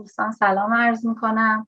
دوستان 0.00 0.32
سلام 0.32 0.74
عرض 0.74 1.06
می‌کنم. 1.06 1.66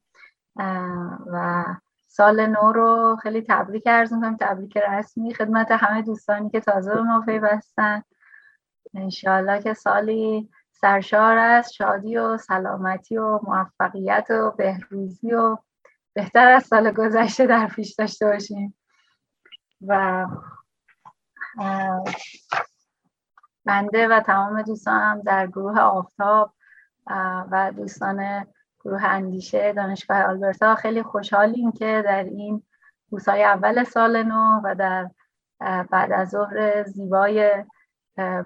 و 1.26 1.64
سال 2.08 2.46
نو 2.46 2.72
رو 2.72 3.16
خیلی 3.22 3.42
تبریک 3.48 3.86
عرض 3.86 4.12
می‌کنم. 4.12 4.36
تبریک 4.36 4.76
رسمی 4.76 5.34
خدمت 5.34 5.70
همه 5.70 6.02
دوستانی 6.02 6.50
که 6.50 6.60
تازه 6.60 6.94
به 6.94 7.02
ما 7.02 7.20
پیوستن. 7.20 8.02
انشاءالله 8.94 9.62
که 9.62 9.74
سالی 9.74 10.50
سرشار 10.70 11.38
از 11.38 11.72
شادی 11.74 12.16
و 12.16 12.36
سلامتی 12.36 13.16
و 13.16 13.40
موفقیت 13.42 14.26
و 14.30 14.50
بهروزی 14.50 15.32
و 15.32 15.58
بهتر 16.12 16.48
از 16.48 16.64
سال 16.64 16.90
گذشته 16.90 17.46
در 17.46 17.66
پیش 17.66 17.94
داشته 17.94 18.26
باشیم. 18.26 18.74
و 19.86 20.26
بنده 23.64 24.08
و 24.08 24.20
تمام 24.20 24.62
دوستانم 24.62 25.22
در 25.22 25.46
گروه 25.46 25.80
آفتاب 25.80 26.54
و 27.50 27.72
دوستان 27.76 28.46
گروه 28.84 29.04
اندیشه 29.04 29.72
دانشگاه 29.72 30.22
آلبرتا 30.22 30.74
خیلی 30.74 31.02
خوشحالیم 31.02 31.72
که 31.72 32.02
در 32.04 32.24
این 32.24 32.62
روزهای 33.10 33.44
اول 33.44 33.84
سال 33.84 34.22
نو 34.22 34.60
و 34.64 34.74
در 34.74 35.10
بعد 35.90 36.12
از 36.12 36.28
ظهر 36.28 36.82
زیبای 36.82 37.64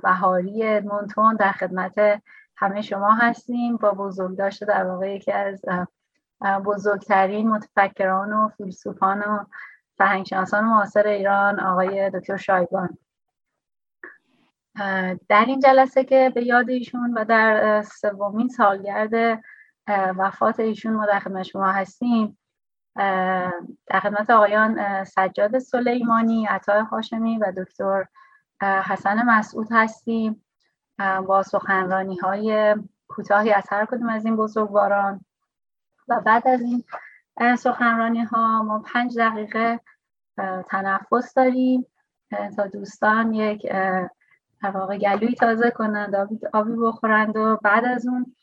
بهاری 0.02 0.80
مونتون 0.80 1.36
در 1.36 1.52
خدمت 1.52 2.22
همه 2.56 2.82
شما 2.82 3.14
هستیم. 3.14 3.76
با 3.76 3.90
بزرگ 3.90 4.36
داشته 4.36 4.66
در 4.66 4.84
واقع 4.84 5.14
یکی 5.14 5.32
از 5.32 5.64
بزرگترین 6.64 7.50
متفکران 7.50 8.32
و 8.32 8.48
فیلسوفان 8.48 9.22
و 9.22 9.44
فرهنگشناسان 9.98 10.64
معاصر 10.64 11.06
ایران 11.06 11.60
آقای 11.60 12.10
دکتر 12.10 12.36
شایگان. 12.36 12.98
در 15.28 15.44
این 15.46 15.60
جلسه 15.60 16.04
که 16.04 16.32
به 16.34 16.46
یاد 16.46 16.70
ایشون 16.70 17.14
و 17.18 17.24
در 17.24 17.82
سومین 17.82 18.48
سالگرد 18.48 19.42
وفات 19.88 20.60
ایشون 20.60 20.92
ما 20.92 21.06
در 21.06 21.18
خدمت 21.18 21.42
شما 21.42 21.72
هستیم. 21.72 22.38
در 23.86 24.00
خدمت 24.02 24.30
آقایان 24.30 25.04
سجاد 25.04 25.58
سلیمانی، 25.58 26.46
عطا 26.46 26.82
هاشمی 26.82 27.38
و 27.38 27.52
دکتر 27.56 28.06
حسن 28.62 29.22
مسعود 29.22 29.68
هستیم. 29.70 30.44
با 30.98 31.42
سخنرانی 31.42 32.16
های 32.16 32.76
کوتاهی 33.08 33.52
از 33.52 33.64
هر 33.70 33.86
کدوم 33.86 34.08
از 34.08 34.24
این 34.24 34.36
بزرگواران. 34.36 35.24
و 36.08 36.20
بعد 36.20 36.48
از 36.48 36.60
این 36.60 36.84
سخنرانی 37.56 38.24
ها 38.24 38.62
ما 38.62 38.78
پنج 38.78 39.18
دقیقه 39.18 39.80
تنفس 40.68 41.34
داریم. 41.34 41.86
تا 42.56 42.66
دوستان 42.66 43.34
یک 43.34 43.66
واقع 44.62 44.98
گلوی 44.98 45.34
تازه 45.34 45.70
کنند 45.70 46.14
آبی 46.52 46.72
بخورند 46.72 47.36
و 47.36 47.56
بعد 47.62 47.84
از 47.84 48.06
اون 48.06 48.34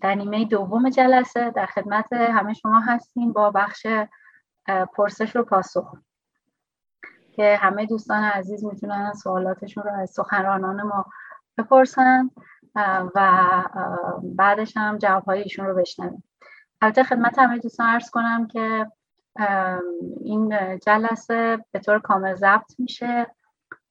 در 0.00 0.14
نیمه 0.14 0.44
دوم 0.44 0.88
جلسه 0.88 1.50
در 1.50 1.66
خدمت 1.66 2.12
همه 2.12 2.54
شما 2.54 2.80
هستیم 2.80 3.32
با 3.32 3.50
بخش 3.50 3.86
پرسش 4.92 5.36
و 5.36 5.42
پاسخ. 5.42 5.96
که 7.32 7.56
همه 7.60 7.86
دوستان 7.86 8.24
عزیز 8.24 8.64
می‌تونن 8.64 9.12
سوالاتشون 9.12 9.82
رو 9.82 9.90
از 9.92 10.10
سخنرانان 10.10 10.82
ما 10.82 11.04
بپرسن 11.58 12.30
و 13.14 13.38
بعدش 14.22 14.76
هم 14.76 14.98
جوابهای 14.98 15.42
ایشون 15.42 15.66
رو 15.66 15.74
بشنویم. 15.74 16.22
البته 16.82 17.04
خدمت 17.04 17.38
همه 17.38 17.58
دوستان 17.58 17.86
عرض 17.86 18.10
کنم 18.10 18.46
که 18.46 18.86
این 20.24 20.78
جلسه 20.78 21.64
به 21.72 21.78
طور 21.78 21.98
کامل 21.98 22.34
ضبط 22.34 22.72
میشه. 22.78 23.26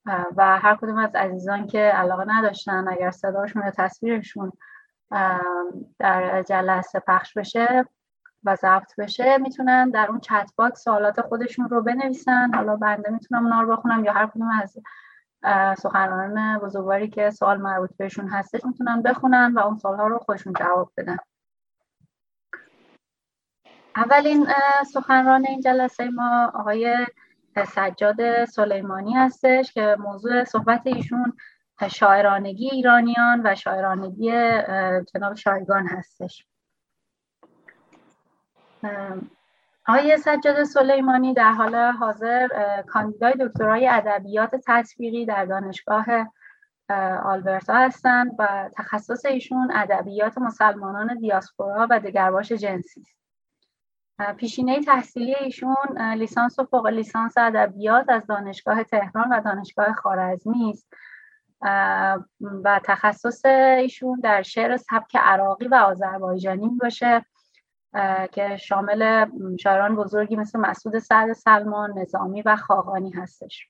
و 0.05 0.59
هر 0.59 0.75
کدوم 0.75 0.97
از 0.97 1.15
عزیزان 1.15 1.67
که 1.67 1.79
علاقه 1.79 2.25
نداشتن 2.27 2.87
اگر 2.87 3.11
صداشون 3.11 3.63
یا 3.65 3.71
تصویرشون 3.71 4.51
در 5.99 6.43
جلسه 6.43 6.99
پخش 6.99 7.37
بشه 7.37 7.85
و 8.43 8.55
ضبط 8.55 8.95
بشه 8.97 9.37
می‌تونن 9.37 9.89
در 9.89 10.07
اون 10.09 10.19
chat 10.19 10.51
box 10.55 10.83
سوالات 10.83 11.21
خودشون 11.21 11.69
رو 11.69 11.81
بنویسن. 11.81 12.53
حالا 12.53 12.75
بنده 12.75 13.09
می‌تونم 13.09 13.43
اونا 13.43 13.61
رو 13.61 13.77
بخونم 13.77 14.05
یا 14.05 14.13
هر 14.13 14.27
کدوم 14.27 14.49
از 14.61 14.77
سخنرانان 15.79 16.59
بزرگواری 16.59 17.09
که 17.09 17.29
سوال 17.29 17.61
مربوط 17.61 17.97
بهشون 17.97 18.27
هستش 18.27 18.65
می‌تونن 18.65 19.01
بخونن 19.01 19.53
و 19.53 19.59
اون 19.59 19.77
سوالها 19.77 20.07
رو 20.07 20.19
خودشون 20.19 20.53
جواب 20.53 20.91
بدن. 20.97 21.17
اولین 23.95 24.47
سخنران 24.93 25.45
این 25.45 25.61
جلسه 25.61 26.09
ما 26.09 26.51
آقای 26.53 27.07
سجاد 27.57 28.45
سلیمانی 28.45 29.13
هستش 29.13 29.73
که 29.73 29.95
موضوع 29.99 30.43
صحبت 30.43 30.81
ایشون 30.85 31.33
شاعرانگی 31.91 32.69
ایرانیان 32.69 33.41
و 33.43 33.55
شاعرانگی 33.55 34.31
جناب 35.13 35.35
شایگان 35.35 35.87
هستش. 35.87 36.45
آقای 39.87 40.17
سجاد 40.17 40.63
سلیمانی 40.63 41.33
در 41.33 41.51
حال 41.51 41.75
حاضر 41.75 42.47
کاندیدای 42.87 43.33
دکترای 43.39 43.87
ادبیات 43.87 44.51
تطبیقی 44.67 45.25
در 45.25 45.45
دانشگاه 45.45 46.05
آلبرتا 47.23 47.73
هستند 47.73 48.31
و 48.39 48.69
تخصص 48.77 49.25
ایشون 49.25 49.71
ادبیات 49.75 50.37
مسلمانان 50.37 51.19
دیاسپورا 51.19 51.87
و 51.89 51.99
دگرباش 51.99 52.51
جنسی 52.51 53.01
است. 53.01 53.22
پیشینه 54.37 54.81
تحصیلی 54.81 55.35
ایشون 55.35 56.13
لیسانس 56.13 56.59
و 56.59 56.63
فوق 56.63 56.87
لیسانس 56.87 57.37
ادبیات 57.37 58.09
از 58.09 58.27
دانشگاه 58.27 58.83
تهران 58.83 59.29
و 59.31 59.41
دانشگاه 59.41 59.93
خارزمی 59.93 60.69
است 60.69 60.93
و 62.63 62.81
تخصص 62.83 63.45
ایشون 63.45 64.19
در 64.19 64.41
شعر 64.41 64.77
سبک 64.77 65.15
عراقی 65.15 65.67
و 65.67 65.75
آذربایجانی 65.75 66.69
باشه 66.81 67.25
که 68.31 68.57
شامل 68.57 69.25
شاعران 69.59 69.95
بزرگی 69.95 70.35
مثل 70.35 70.59
مسعود 70.59 70.99
سعد 70.99 71.33
سلمان، 71.33 71.99
نظامی 71.99 72.41
و 72.41 72.55
خاقانی 72.55 73.11
هستش. 73.11 73.67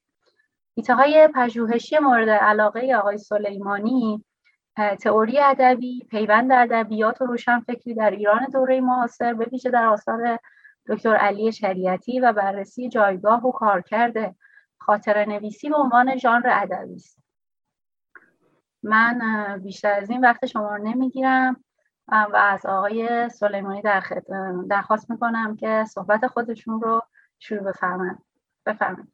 ایتهای 0.73 1.29
پژوهشی 1.35 1.99
مورد 1.99 2.29
علاقه 2.29 2.95
آقای 2.95 3.17
سلیمانی 3.17 4.25
تئوری 4.75 5.39
ادبی، 5.39 6.07
پیوند 6.09 6.51
ادبیات 6.51 7.21
و 7.21 7.25
روشنفکری 7.25 7.93
در 7.93 8.11
ایران 8.11 8.45
دوره 8.53 8.81
معاصر 8.81 9.33
به 9.33 9.45
ویژه 9.45 9.69
در 9.69 9.85
آثار 9.85 10.39
دکتر 10.87 11.15
علی 11.15 11.51
شریعتی 11.51 12.19
و 12.19 12.33
بررسی 12.33 12.89
جایگاه 12.89 13.45
و 13.45 13.51
کارکرد 13.51 14.35
خاطر 14.79 15.25
نویسی 15.25 15.69
به 15.69 15.75
عنوان 15.75 16.17
ژانر 16.17 16.49
ادبی 16.51 16.95
است. 16.95 17.23
من 18.83 19.19
بیشتر 19.63 19.91
از 19.91 20.09
این 20.09 20.21
وقت 20.21 20.45
شما 20.45 20.75
رو 20.75 20.83
نمی‌گیرم 20.83 21.63
و 22.07 22.35
از 22.35 22.65
آقای 22.65 23.29
سلیمانی 23.29 23.81
در 23.81 24.03
درخواست 24.69 25.09
می‌کنم 25.09 25.55
که 25.55 25.85
صحبت 25.87 26.27
خودشون 26.27 26.81
رو 26.81 27.01
شروع 27.39 27.63
بفرمایید 27.63 28.17
بفرمایید 28.65 29.12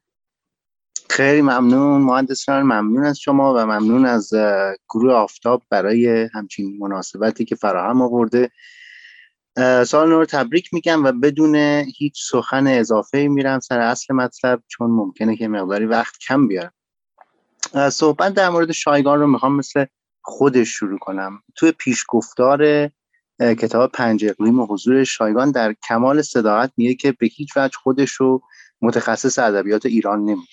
خیلی 1.10 1.42
ممنون 1.42 2.02
مهندس 2.02 2.50
ممنون 2.50 3.06
از 3.06 3.20
شما 3.20 3.54
و 3.54 3.58
ممنون 3.58 4.06
از 4.06 4.34
گروه 4.90 5.14
آفتاب 5.14 5.64
برای 5.70 6.30
همچین 6.34 6.78
مناسبتی 6.80 7.46
که 7.46 7.56
فراهم 7.56 8.02
آورده. 8.02 8.50
سال 9.86 10.10
نو 10.10 10.18
رو 10.18 10.26
تبریک 10.26 10.74
میگم 10.74 11.04
و 11.06 11.12
بدون 11.12 11.56
هیچ 11.98 12.24
سخن 12.32 12.68
اضافه 12.68 13.28
میرم 13.28 13.60
سر 13.60 13.80
اصل 13.80 14.14
مطلب 14.14 14.64
چون 14.68 14.92
ممکنه 14.92 15.36
که 15.36 15.48
مقداری 15.48 15.86
وقت 15.86 16.18
کم 16.28 16.48
بیارم 16.48 16.74
صحبت 17.92 18.34
در 18.34 18.50
مورد 18.50 18.72
شایگان 18.72 19.20
رو 19.20 19.28
می‌خوام 19.28 19.56
مثل 19.56 19.86
خودش 20.22 20.70
شروع 20.70 21.00
کنم. 21.00 21.44
توی 21.56 21.72
پیشگفتار 21.72 22.90
کتاب 23.40 23.92
پنج 23.92 24.26
اقلیم 24.26 24.60
و 24.60 24.66
حضور 24.66 25.04
شایگان 25.04 25.52
در 25.52 25.76
کمال 25.88 26.22
صداقت 26.22 26.72
میگه 26.78 26.96
که 26.96 27.12
به 27.12 27.28
هیچ 27.28 27.58
وجه 27.58 27.78
خودش 27.84 28.12
رو 28.12 28.42
متخصص 28.82 29.40
ادبیات 29.40 29.86
ایران 29.86 30.26
نمی 30.26 30.48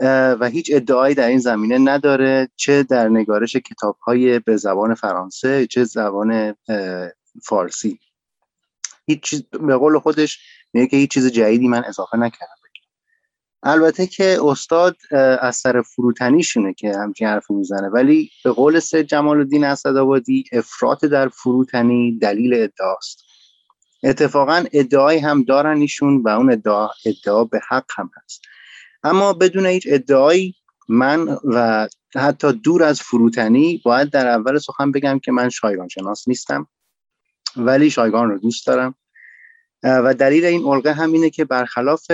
و 0.00 0.48
هیچ 0.52 0.70
ادعایی 0.74 1.14
در 1.14 1.28
این 1.28 1.38
زمینه 1.38 1.78
نداره 1.78 2.48
چه 2.56 2.82
در 2.82 3.08
نگارش 3.08 3.56
کتاب 3.56 3.96
های 3.98 4.38
به 4.38 4.56
زبان 4.56 4.94
فرانسه 4.94 5.66
چه 5.66 5.84
زبان 5.84 6.56
فارسی. 7.42 7.98
هیچ 9.06 9.20
چیز 9.20 9.42
به 9.42 9.76
قول 9.76 9.98
خودش 9.98 10.38
میگه 10.72 10.86
که 10.86 10.96
هیچ 10.96 11.10
چیز 11.10 11.26
جدیدی 11.26 11.68
من 11.68 11.84
اضافه 11.84 12.16
نکردم. 12.16 12.58
البته 13.62 14.06
که 14.06 14.38
استاد 14.42 14.96
از 15.40 15.56
سر 15.56 15.82
فروتنیشونه 15.82 16.74
که 16.74 16.92
همچین 16.98 17.28
حرف 17.28 17.50
می‌زنه 17.50 17.88
ولی 17.88 18.30
به 18.44 18.50
قول 18.50 18.80
سید 18.80 19.06
جمال 19.06 19.38
الدین 19.38 19.64
اسدآبادی 19.64 20.44
افراط 20.52 21.04
در 21.04 21.28
فروتنی 21.28 22.18
دلیل 22.18 22.54
ادعاست. 22.54 23.24
اتفاقا 24.02 24.64
ادعایی 24.72 25.18
هم 25.18 25.42
دارن 25.42 25.80
ایشون 25.80 26.22
و 26.22 26.28
اون 26.28 26.52
ادعا 26.52 26.88
ادعا 27.06 27.44
به 27.44 27.60
حق 27.68 27.90
هم 27.96 28.10
هست. 28.24 28.42
اما 29.02 29.32
بدون 29.32 29.66
هیچ 29.66 29.86
ادعایی 29.90 30.54
من 30.88 31.38
و 31.44 31.88
حتی 32.14 32.52
دور 32.52 32.82
از 32.82 33.00
فروتنی 33.00 33.82
باید 33.84 34.10
در 34.10 34.26
اول 34.26 34.58
سخن 34.58 34.92
بگم 34.92 35.18
که 35.18 35.32
من 35.32 35.48
شایگان 35.48 35.88
شناس 35.88 36.28
نیستم 36.28 36.68
ولی 37.56 37.90
شایگان 37.90 38.30
رو 38.30 38.38
دوست 38.38 38.66
دارم. 38.66 38.94
و 39.82 40.14
دلیل 40.14 40.44
این 40.44 40.64
الگه 40.64 40.92
هم 40.92 41.12
اینه 41.12 41.30
که 41.30 41.44
برخلاف 41.44 42.10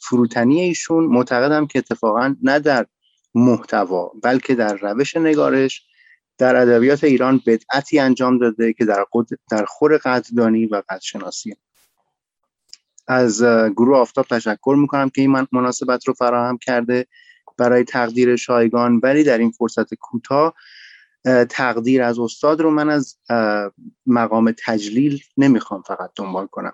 فروتنی 0.00 0.60
ایشون 0.60 1.04
معتقدم 1.04 1.66
که 1.66 1.78
اتفاقا 1.78 2.34
نه 2.42 2.58
در 2.58 2.86
محتوا 3.34 4.12
بلکه 4.22 4.54
در 4.54 4.76
روش 4.76 5.16
نگارش 5.16 5.82
در 6.38 6.56
ادبیات 6.56 7.04
ایران 7.04 7.42
بدعتی 7.46 7.98
انجام 7.98 8.38
داده 8.38 8.72
که 8.72 8.84
در, 8.84 9.04
در 9.50 9.64
خور 9.64 9.96
قدردانی 9.96 10.66
و 10.66 10.82
قدرشناسی 10.88 11.56
از 13.08 13.42
گروه 13.76 13.98
آفتاب 13.98 14.26
تشکر 14.26 14.76
می‌کنم 14.78 15.08
که 15.08 15.20
این 15.20 15.46
مناسبت 15.52 16.08
رو 16.08 16.14
فراهم 16.14 16.58
کرده 16.58 17.06
برای 17.58 17.84
تقدیر 17.84 18.36
شایگان. 18.36 19.00
ولی 19.02 19.24
در 19.24 19.38
این 19.38 19.50
فرصت 19.50 19.94
کوتاه 19.94 20.54
تقدیر 21.48 22.02
از 22.02 22.18
استاد 22.18 22.60
رو 22.60 22.70
من 22.70 22.90
از 22.90 23.16
مقام 24.06 24.54
تجلیل 24.66 25.20
نمی‌خوام 25.36 25.82
فقط 25.82 26.10
دنبال 26.16 26.46
کنم. 26.46 26.72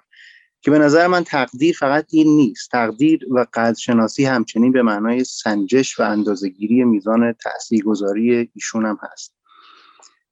که 0.61 0.71
به 0.71 0.79
نظر 0.79 1.07
من 1.07 1.25
تقدیر 1.25 1.77
فقط 1.79 2.07
این 2.11 2.37
نیست. 2.37 2.71
تقدیر 2.71 3.27
و 3.31 3.47
قدرشناسی 3.55 4.25
همچنین 4.25 4.73
به 4.73 4.83
معنای 4.83 5.25
سنجش 5.25 6.01
و 6.01 6.03
اندازهگیری 6.03 6.85
میزان 6.85 7.33
تاثیرگذاری 7.33 8.51
ایشون 8.55 8.87
هم 8.87 8.99
هست. 9.03 9.35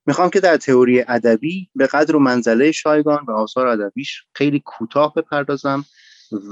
می‌خوام 0.07 0.31
که 0.31 0.41
در 0.41 0.57
تئوری 0.57 1.05
ادبی 1.09 1.71
به 1.75 1.87
قدر 1.87 2.17
و 2.17 2.19
منزله 2.19 2.73
شایگان 2.73 3.25
و 3.29 3.31
آثار 3.31 3.67
ادبیش 3.67 4.25
خیلی 4.35 4.63
کوتاه 4.65 5.15
بپردازم 5.15 5.85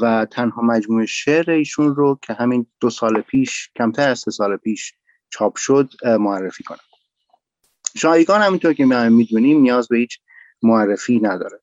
و 0.01 0.27
تنها 0.31 0.63
مجموعه 0.63 1.07
شعر 1.07 1.51
ایشون 1.51 1.95
رو 1.97 2.19
که 2.23 2.33
همین 2.33 2.67
دو 2.81 2.91
سال 2.91 3.21
پیش 3.21 3.71
کمتر 3.77 4.09
از 4.09 4.19
سه 4.19 4.31
سال 4.31 4.57
پیش 4.57 4.93
چاپ 5.31 5.57
شد 5.57 5.91
معرفی 6.05 6.65
کنم. 6.65 6.79
شایگان 7.97 8.43
همینطور 8.43 8.73
که 8.73 8.85
می‌دونیم 8.85 9.61
نیاز 9.61 9.89
به 9.89 9.97
هیچ 9.97 10.19
معرفی 10.63 11.21
نداره. 11.23 11.61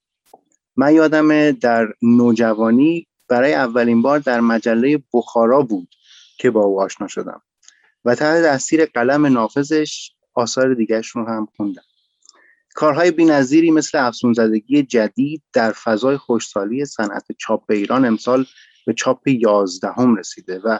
من 0.76 0.94
یادم 0.94 1.52
در 1.52 1.88
نوجوانی 2.02 3.08
برای 3.28 3.54
اولین 3.54 4.02
بار 4.02 4.20
در 4.20 4.40
مجله 4.40 5.04
بخارا 5.14 5.62
بود 5.62 5.90
که 6.38 6.52
با 6.52 6.62
او 6.62 6.82
آشنا 6.82 7.08
شدم 7.08 7.42
و 8.06 8.16
تحت 8.16 8.44
تاثیر 8.44 8.86
قلم 8.86 9.26
نافذش 9.26 10.12
آثار 10.38 10.74
دیگرش 10.74 11.08
رو 11.08 11.26
هم 11.26 11.48
خوندم. 11.56 11.82
کارهای 12.76 13.12
بینظیری 13.12 13.72
مثل 13.72 13.98
افسون 13.98 14.34
زدگی 14.34 14.84
جدید 14.84 15.44
در 15.54 15.72
فضای 15.72 16.18
خوشسالی 16.18 16.86
صنعت 16.86 17.26
چاپ 17.38 17.72
ایران 17.72 18.06
امسال 18.06 18.46
به 18.86 18.94
چاپ 18.94 19.28
یازدهم 19.28 20.16
رسیده 20.16 20.60
و 20.60 20.80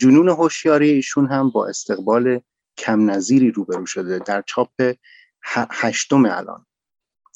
جنون 0.00 0.28
هوشیاری 0.28 0.90
ایشون 0.90 1.26
هم 1.26 1.50
با 1.50 1.66
استقبال 1.66 2.40
کم 2.78 3.10
نظیری 3.10 3.50
روبرو 3.50 3.86
شده 3.86 4.18
در 4.18 4.42
چاپ 4.46 4.70
هشتم 5.70 6.24
الان. 6.24 6.66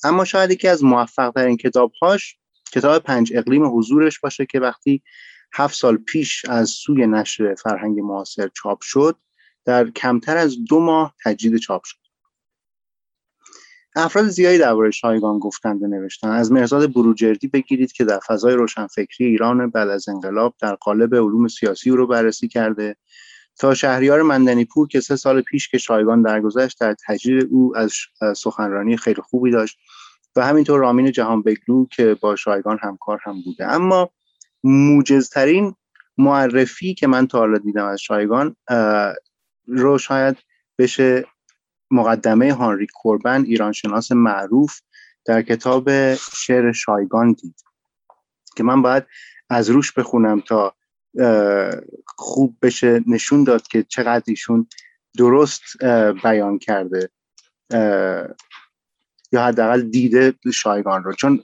اما 0.04 0.24
شاید 0.24 0.50
یکی 0.50 0.68
از 0.68 0.84
موفق 0.84 1.30
ترین 1.30 1.56
کتابهاش 1.56 2.38
کتاب 2.72 3.02
پنج 3.02 3.32
اقلیم 3.36 3.78
حضورش 3.78 4.20
باشه 4.20 4.46
که 4.46 4.60
وقتی 4.60 5.02
هفت 5.54 5.76
سال 5.76 5.96
پیش 5.96 6.44
از 6.44 6.70
سوی 6.70 7.06
نشر 7.06 7.54
فرهنگ 7.54 8.00
معاصر 8.00 8.48
چاپ 8.54 8.78
شد 8.82 9.16
در 9.66 9.90
کمتر 9.90 10.36
از 10.36 10.56
دو 10.68 10.80
ماه 10.80 11.14
تجدید 11.24 11.56
چاپ 11.56 11.84
شد. 11.84 11.98
افراد 13.96 14.26
زیادی 14.26 14.58
درباره 14.58 14.90
شایگان 14.90 15.38
گفتند 15.38 15.82
و 15.82 15.86
نوشتن 15.86 16.28
از 16.28 16.52
مرزاد 16.52 16.92
بروجردی 16.92 17.48
بگیرید 17.48 17.92
که 17.92 18.04
در 18.04 18.18
فضای 18.18 18.54
روشنفکری 18.54 19.26
ایران 19.26 19.70
بعد 19.70 19.88
از 19.88 20.08
انقلاب 20.08 20.54
در 20.60 20.74
قالب 20.74 21.14
علوم 21.14 21.48
سیاسی 21.48 21.90
رو 21.90 22.06
بررسی 22.06 22.48
کرده. 22.48 22.96
تا 23.58 23.74
شهریار 23.74 24.22
مندنی 24.22 24.64
پور 24.64 24.88
که 24.88 25.00
سه 25.00 25.16
سال 25.16 25.40
پیش 25.40 25.68
که 25.68 25.78
شایگان 25.78 26.22
درگذشت 26.22 26.80
در 26.80 26.96
تجدید 27.06 27.48
او 27.50 27.76
از 27.76 27.92
سخنرانی 28.36 28.96
خیلی 28.96 29.22
خوبی 29.22 29.50
داشت 29.50 29.78
و 30.36 30.46
همینطور 30.46 30.80
رامین 30.80 31.12
جهان 31.12 31.42
بگلو 31.42 31.86
که 31.86 32.16
با 32.20 32.36
شایگان 32.36 32.78
همکار 32.82 33.20
هم 33.22 33.42
بوده. 33.42 33.66
اما 33.66 34.10
موجزترین 34.64 35.74
معرفی 36.18 36.94
که 36.94 37.06
من 37.06 37.26
تا 37.26 37.38
حالا 37.38 37.58
دیدم 37.58 37.84
از 37.84 38.00
شایگان 38.00 38.56
رو 39.66 39.98
شاید 39.98 40.36
بشه 40.78 41.24
مقدمه 41.90 42.52
هانری 42.52 42.86
کوربن 42.94 43.44
ایرانشناس 43.44 44.12
معروف 44.12 44.80
در 45.24 45.42
کتاب 45.42 46.14
شعر 46.14 46.72
شایگان 46.72 47.32
دید 47.32 47.64
که 48.56 48.62
من 48.62 48.82
باید 48.82 49.04
از 49.50 49.70
روش 49.70 49.92
بخونم 49.92 50.40
تا 50.40 50.74
خوب 52.16 52.56
بشه 52.62 53.04
نشون 53.06 53.44
داد 53.44 53.62
که 53.62 53.82
چقدر 53.82 54.24
ایشون 54.26 54.68
درست 55.18 55.62
بیان 56.22 56.58
کرده 56.58 57.10
یا 59.32 59.46
حداقل 59.46 59.82
دیده 59.82 60.34
شایگان 60.54 61.04
رو. 61.04 61.12
چون 61.12 61.42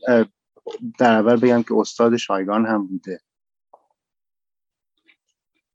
در 0.99 1.13
اول 1.13 1.37
بگم 1.37 1.63
که 1.63 1.75
استاد 1.75 2.17
شایگان 2.17 2.67
هم 2.67 2.87
بوده. 2.87 3.21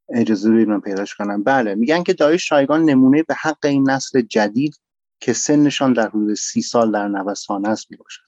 اجازه 0.10 0.52
بدید 0.52 0.68
من 0.68 0.80
پیداش 0.80 1.16
کنم. 1.16 1.44
بله 1.44 1.76
میگن 1.76 2.04
که 2.04 2.14
دایش 2.14 2.50
شایگان 2.50 2.84
نمونه 2.84 3.24
به 3.24 3.34
حق 3.34 3.66
این 3.66 3.90
نسل 3.90 4.22
جدید 4.22 4.80
که 5.20 5.34
سنشان 5.34 5.94
در 5.94 6.08
حدود 6.08 6.34
سی 6.34 6.62
سال 6.62 6.92
در 6.92 7.08
نوسان 7.08 7.66
است 7.66 7.92
می‌باشد. 7.92 8.22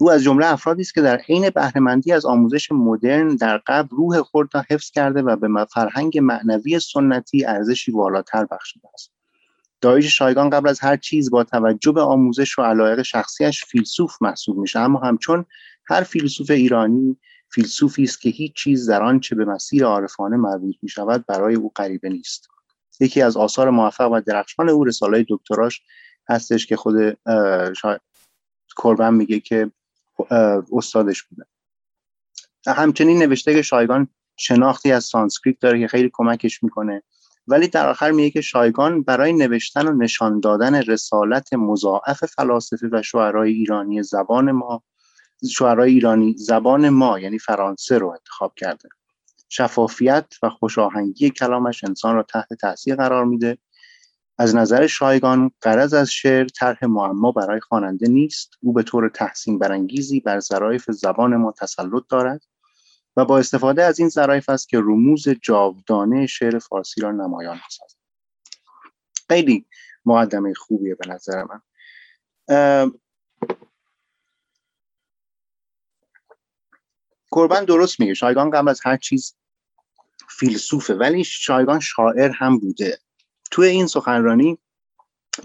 او 0.00 0.10
از 0.10 0.22
جمله 0.22 0.46
افرادی 0.46 0.82
است 0.82 0.94
که 0.94 1.02
در 1.02 1.16
عین 1.16 1.50
بهرهمندی 1.50 2.12
از 2.12 2.26
آموزش 2.26 2.72
مدرن 2.72 3.36
در 3.36 3.62
قبل 3.66 3.88
روح 3.96 4.22
خود 4.22 4.48
را 4.54 4.64
حفظ 4.70 4.90
کرده 4.90 5.22
و 5.22 5.36
به 5.36 5.66
فرهنگ 5.74 6.18
معنوی 6.18 6.80
سنتی 6.80 7.44
ارزشی 7.44 7.92
والاتر 7.92 8.44
بخشیده 8.44 8.88
است. 8.94 9.12
دایش 9.80 10.18
شایگان 10.18 10.50
قبل 10.50 10.68
از 10.68 10.80
هر 10.80 10.96
چیز 10.96 11.30
با 11.30 11.44
توجه 11.44 11.92
به 11.92 12.00
آموزش 12.00 12.58
و 12.58 12.62
علایق 12.62 13.02
شخصیش 13.02 13.64
فیلسوف 13.64 14.22
محسوب 14.22 14.58
میشه 14.58 14.78
اما 14.78 14.98
همچون 14.98 15.44
هر 15.84 16.02
فیلسوف 16.02 16.50
ایرانی 16.50 17.16
فیلسوفی 17.56 18.02
است 18.02 18.20
که 18.20 18.28
هیچ 18.28 18.52
چیز 18.54 18.90
در 18.90 19.02
آنچه 19.02 19.34
به 19.34 19.44
مسیر 19.44 19.84
عارفانه 19.84 20.36
مربوط 20.36 20.76
می 20.82 20.88
شود 20.88 21.26
برای 21.26 21.54
او 21.54 21.72
غریبه 21.76 22.08
نیست. 22.08 22.48
یکی 23.00 23.22
از 23.22 23.36
آثار 23.36 23.70
موفق 23.70 24.10
و 24.12 24.20
درخشان 24.20 24.68
او 24.68 24.84
رساله 24.84 25.26
دکتراش 25.28 25.82
هستش 26.28 26.66
که 26.66 26.76
خود 26.76 27.18
کربن 28.82 29.14
میگه 29.14 29.40
که 29.40 29.70
استادش 30.72 31.22
بوده. 31.22 31.44
همچنین 32.66 33.18
نوشته 33.18 33.54
که 33.54 33.62
شایگان 33.62 34.08
شناختی 34.36 34.92
از 34.92 35.04
سانسکریت 35.04 35.60
داره 35.60 35.80
که 35.80 35.88
خیلی 35.88 36.10
کمکش 36.12 36.62
می‌کنه. 36.62 37.02
ولی 37.48 37.68
در 37.68 37.88
آخر 37.88 38.10
میگه 38.10 38.30
که 38.30 38.40
شایگان 38.40 39.02
برای 39.02 39.32
نوشتن 39.32 39.86
و 39.86 39.92
نشان 39.92 40.40
دادن 40.40 40.74
رسالت 40.74 41.52
مضاعف 41.52 42.24
فلاسفه 42.24 42.88
و 42.92 43.02
شعرهای 43.02 43.52
ایرانی 43.52 44.02
زبان 44.02 44.50
ما 44.50 44.82
شعرهای 45.50 45.90
ایرانی 45.92 46.34
زبان 46.38 46.88
ما 46.88 47.18
یعنی 47.18 47.38
فرانسه 47.38 47.98
رو 47.98 48.08
انتخاب 48.08 48.54
کرده. 48.56 48.88
شفافیت 49.48 50.26
و 50.42 50.50
خوشاهنگی 50.50 51.30
کلامش 51.30 51.84
انسان 51.84 52.14
را 52.14 52.22
تحت 52.22 52.54
تاثیر 52.54 52.96
قرار 52.96 53.24
میده. 53.24 53.58
از 54.38 54.54
نظر 54.54 54.86
شایگان 54.86 55.50
قرض 55.60 55.94
از 55.94 56.10
شعر 56.10 56.46
طرح 56.46 56.84
معما 56.84 57.32
برای 57.32 57.60
خواننده 57.60 58.08
نیست. 58.08 58.50
او 58.60 58.72
به 58.72 58.82
طور 58.82 59.08
تحسین 59.08 59.58
برانگیزی 59.58 60.20
بر 60.20 60.40
ظرایف 60.40 60.90
زبان 60.90 61.36
ما 61.36 61.52
تسلط 61.52 62.02
دارد 62.08 62.42
و 63.16 63.24
با 63.24 63.38
استفاده 63.38 63.84
از 63.84 63.98
این 63.98 64.08
ظرایف 64.08 64.48
است 64.48 64.68
که 64.68 64.78
رموز 64.78 65.28
جاودانه 65.28 66.26
شعر 66.26 66.58
فارسی 66.58 67.00
را 67.00 67.12
نمایان 67.12 67.60
سازد 67.70 67.96
خیلی 69.28 69.66
مقدمه 70.04 70.54
خوبیه 70.54 70.94
به 70.94 71.08
نظر 71.08 71.44
من. 71.44 71.60
قربان 77.36 77.64
درست 77.64 78.00
میگه. 78.00 78.14
شایگان 78.14 78.50
قبل 78.50 78.68
از 78.68 78.80
هر 78.84 78.96
چیز 78.96 79.34
فیلسوفه. 80.28 80.94
ولی 80.94 81.24
شایگان 81.24 81.80
شاعر 81.80 82.30
هم 82.30 82.58
بوده. 82.58 82.98
توی 83.50 83.68
این 83.68 83.86
سخنرانی 83.86 84.58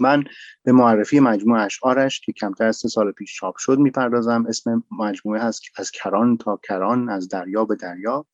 من 0.00 0.24
به 0.62 0.72
معرفی 0.72 1.20
مجموعه 1.20 1.62
اشعارش 1.62 2.20
که 2.20 2.32
کمتر 2.32 2.64
از 2.64 2.76
سه 2.76 2.88
سال 2.88 3.12
پیش 3.12 3.34
چاپ 3.34 3.56
شد 3.56 3.78
می‌پردازم. 3.78 4.46
اسم 4.48 4.84
مجموعه 4.98 5.40
هست 5.40 5.62
از 5.76 5.90
کران 5.90 6.36
تا 6.36 6.60
کران 6.68 7.08
از 7.08 7.28
دریا 7.28 7.64
به 7.64 7.76
دریا 7.76 8.26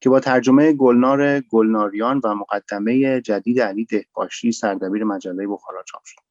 که 0.00 0.10
با 0.10 0.20
ترجمه 0.20 0.72
گلنار 0.72 1.40
گلناریان 1.40 2.20
و 2.24 2.34
مقدمه 2.34 3.20
جدید 3.20 3.60
علی 3.60 3.84
دهباشی 3.84 4.52
سردبیر 4.52 5.04
مجله 5.04 5.46
بخارا 5.46 5.82
چاپ 5.82 6.02
شد. 6.04 6.29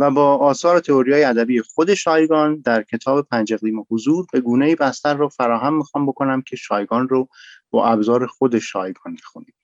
و 0.00 0.10
با 0.10 0.36
آثار 0.36 0.80
تئوری 0.80 1.24
ادبی 1.24 1.62
خود 1.62 1.94
شایگان 1.94 2.60
در 2.60 2.82
کتاب 2.82 3.28
پنج 3.28 3.52
اقلیم 3.52 3.86
حضور 3.90 4.26
به 4.32 4.40
گونه 4.40 4.76
بستر 4.76 5.14
رو 5.14 5.28
فراهم 5.28 5.76
می‌خوام 5.76 6.06
بکنم 6.06 6.42
که 6.42 6.56
شایگان 6.56 7.08
رو 7.08 7.28
با 7.70 7.86
ابزار 7.86 8.26
خود 8.26 8.58
شایگان 8.58 9.14
بخونیم 9.14 9.54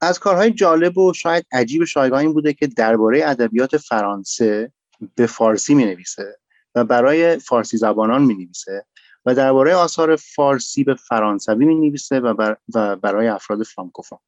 از 0.00 0.18
کارهای 0.18 0.50
جالب 0.50 0.98
و 0.98 1.12
شاید 1.12 1.46
عجیب 1.52 1.84
شایگان 1.84 2.20
این 2.20 2.32
بوده 2.32 2.52
که 2.52 2.66
درباره 2.66 3.28
ادبیات 3.28 3.76
فرانسه 3.76 4.72
به 5.14 5.26
فارسی 5.26 5.74
می 5.74 5.84
نویسه 5.84 6.38
و 6.74 6.84
برای 6.84 7.38
فارسی 7.38 7.76
زبانان 7.76 8.22
می 8.22 8.34
نویسه 8.34 8.86
و 9.26 9.34
درباره 9.34 9.74
آثار 9.74 10.16
فارسی 10.16 10.84
به 10.84 10.94
فرانسوی 10.94 11.64
می 11.64 11.74
نویسه 11.74 12.20
و, 12.20 12.54
و 12.74 12.96
برای 12.96 13.28
افراد 13.28 13.62
فرانکوفون. 13.62 14.18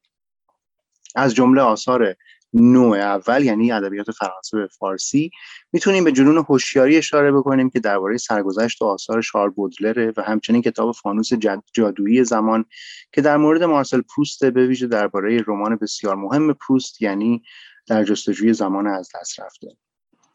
از 1.15 1.35
جمله 1.35 1.61
آثار 1.61 2.15
نوع 2.53 2.97
اول 2.97 3.43
یعنی 3.43 3.71
ادبیات 3.71 4.11
فرانسه 4.11 4.57
به 4.57 4.67
فارسی. 4.67 5.31
می‌تونیم 5.73 6.03
به 6.03 6.11
جنون 6.11 6.37
هوشیاری 6.37 6.97
اشاره 6.97 7.31
بکنیم 7.31 7.69
که 7.69 7.79
درباره 7.79 8.17
سرگذشت 8.17 8.81
و 8.81 8.85
آثار 8.85 9.21
شارل 9.21 9.49
بودلره 9.49 10.13
و 10.17 10.21
همچنین 10.21 10.61
کتاب 10.61 10.91
فانوس 10.91 11.33
جادویی 11.73 12.23
زمان 12.23 12.65
که 13.11 13.21
در 13.21 13.37
مورد 13.37 13.63
مارسل 13.63 14.01
پروست 14.01 14.45
به 14.45 14.67
ویژه 14.67 14.87
درباره 14.87 15.43
رمان 15.47 15.75
بسیار 15.75 16.15
مهم 16.15 16.53
پروست 16.53 17.01
یعنی 17.01 17.43
در 17.87 18.03
جستجوی 18.03 18.53
زمان 18.53 18.87
از 18.87 19.09
دست 19.15 19.39
رفته. 19.39 19.67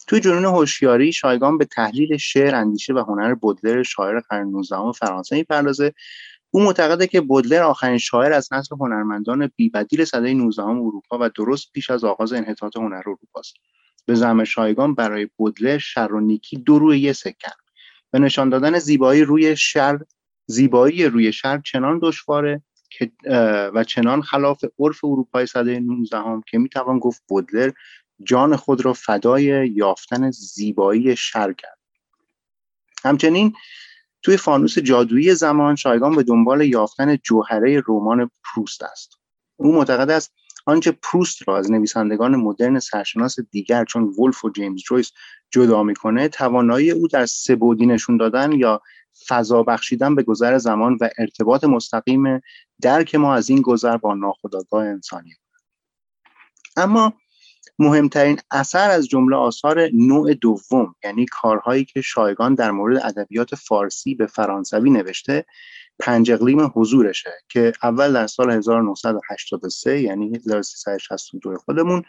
توی 0.07 0.21
جنون 0.21 0.45
هوشیاری 0.45 1.13
شایگان 1.13 1.59
به 1.59 1.65
تحلیل 1.65 2.17
شعر 2.17 2.55
اندیشه 2.55 2.95
و 2.95 2.99
هنر 2.99 3.35
بودلر 3.35 3.83
شاعر 3.83 4.21
قرن 4.21 4.49
19 4.49 4.93
فرانسه 4.93 5.37
می‌پردازه 5.37 5.95
او 6.55 6.65
معتقده 6.65 7.07
که 7.07 7.21
بودلر 7.21 7.63
آخرین 7.63 7.99
شاعر 7.99 8.33
از 8.33 8.53
نسل 8.53 8.77
هنرمندان 8.77 9.53
بیبدیل 9.57 10.05
سده 10.05 10.35
19 10.35 10.63
اروپا 10.63 11.19
و 11.21 11.29
درست 11.29 11.73
پیش 11.73 11.91
از 11.91 12.05
آغاز 12.05 12.33
انحطاط 12.33 12.77
هنر 12.77 12.95
اروپا 13.07 13.41
است. 13.41 13.55
به 14.07 14.15
زعم 14.15 14.45
شایگان 14.45 14.95
برای 14.95 15.29
بودلر 15.37 15.79
شر 15.79 16.13
و 16.13 16.21
نیکی 16.21 16.57
دو 16.57 16.79
روی 16.79 17.01
یه 17.01 17.13
سکن 17.13 17.53
به 18.11 18.19
نشان 18.19 18.49
دادن 18.49 18.79
زیبایی 18.79 19.23
روی 19.23 19.57
شر 19.57 19.99
زیبایی 20.47 21.05
روی 21.05 21.33
شر 21.33 21.59
چنان 21.59 21.99
دشواره 22.03 22.63
که 22.91 23.13
و 23.75 23.85
چنان 23.85 24.23
خلاف 24.23 24.65
عرف 24.79 25.05
اروپای 25.05 25.47
سده 25.47 25.81
19 25.81 26.17
هم 26.17 26.43
که 26.47 26.59
می‌توان 26.59 26.99
گفت 26.99 27.23
بودلر 27.29 27.71
جان 28.23 28.57
خود 28.57 28.85
را 28.85 28.93
فدای 28.93 29.69
یافتن 29.69 30.31
زیبایی 30.31 31.17
شر 31.17 31.53
کرد. 31.53 31.79
همچنین 33.05 33.55
توی 34.25 34.37
فانوس 34.37 34.79
جادویی 34.79 35.35
زمان 35.35 35.77
شایگان 35.77 36.17
به 36.17 36.23
دنبال 36.23 36.61
یافتن 36.61 37.17
جوهره 37.17 37.83
رمان 37.89 38.31
پروست 38.45 38.83
است. 38.83 39.19
او 39.57 39.75
معتقد 39.75 40.11
است 40.11 40.33
آنچه 40.67 40.93
پروست 40.93 41.49
را 41.49 41.59
از 41.59 41.71
نویسندگان 41.71 42.37
مدرن 42.37 42.79
سرشناس 42.79 43.41
دیگر 43.51 43.85
چون 43.85 44.03
ولف 44.19 44.45
و 44.45 44.51
جیمز 44.51 44.83
جویس 44.83 45.13
جدا 45.51 45.83
می‌کنه 45.83 46.29
توانایی 46.29 46.91
او 46.91 47.09
در 47.09 47.27
سبودی 47.27 47.87
نشون 47.87 48.17
دادن 48.17 48.53
یا 48.53 48.83
فضا 49.29 49.63
بخشیدن 49.63 50.15
به 50.15 50.23
گذر 50.23 50.59
زمان 50.59 50.99
و 51.01 51.09
ارتباط 51.19 51.65
مستقیم 51.65 52.41
درک 52.83 53.15
ما 53.15 53.35
از 53.35 53.51
این 53.51 53.61
گذر 53.61 53.97
با 53.97 54.15
ناخودآگاه 54.15 54.85
انسانی 54.85 55.35
اما 56.77 57.13
مهمترین 57.79 58.39
اثر 58.51 58.91
از 58.91 59.09
جمله 59.09 59.37
آثار 59.37 59.89
نوع 59.93 60.35
دوم 60.35 60.95
یعنی 61.05 61.27
کارهایی 61.27 61.85
که 61.85 62.01
شایگان 62.01 62.55
در 62.55 62.71
مورد 62.71 63.01
ادبیات 63.05 63.55
فارسی 63.55 64.15
به 64.15 64.27
فرانسوی 64.27 64.91
نوشته 64.91 65.45
پنج 65.99 66.31
اقلیم 66.31 66.73
حضورشه 66.75 67.31
که 67.49 67.73
اول 67.83 68.13
در 68.13 68.27
سال 68.27 68.51
1983 68.51 70.01
یعنی 70.01 70.37
1362 70.37 71.59
خودمون 71.59 72.03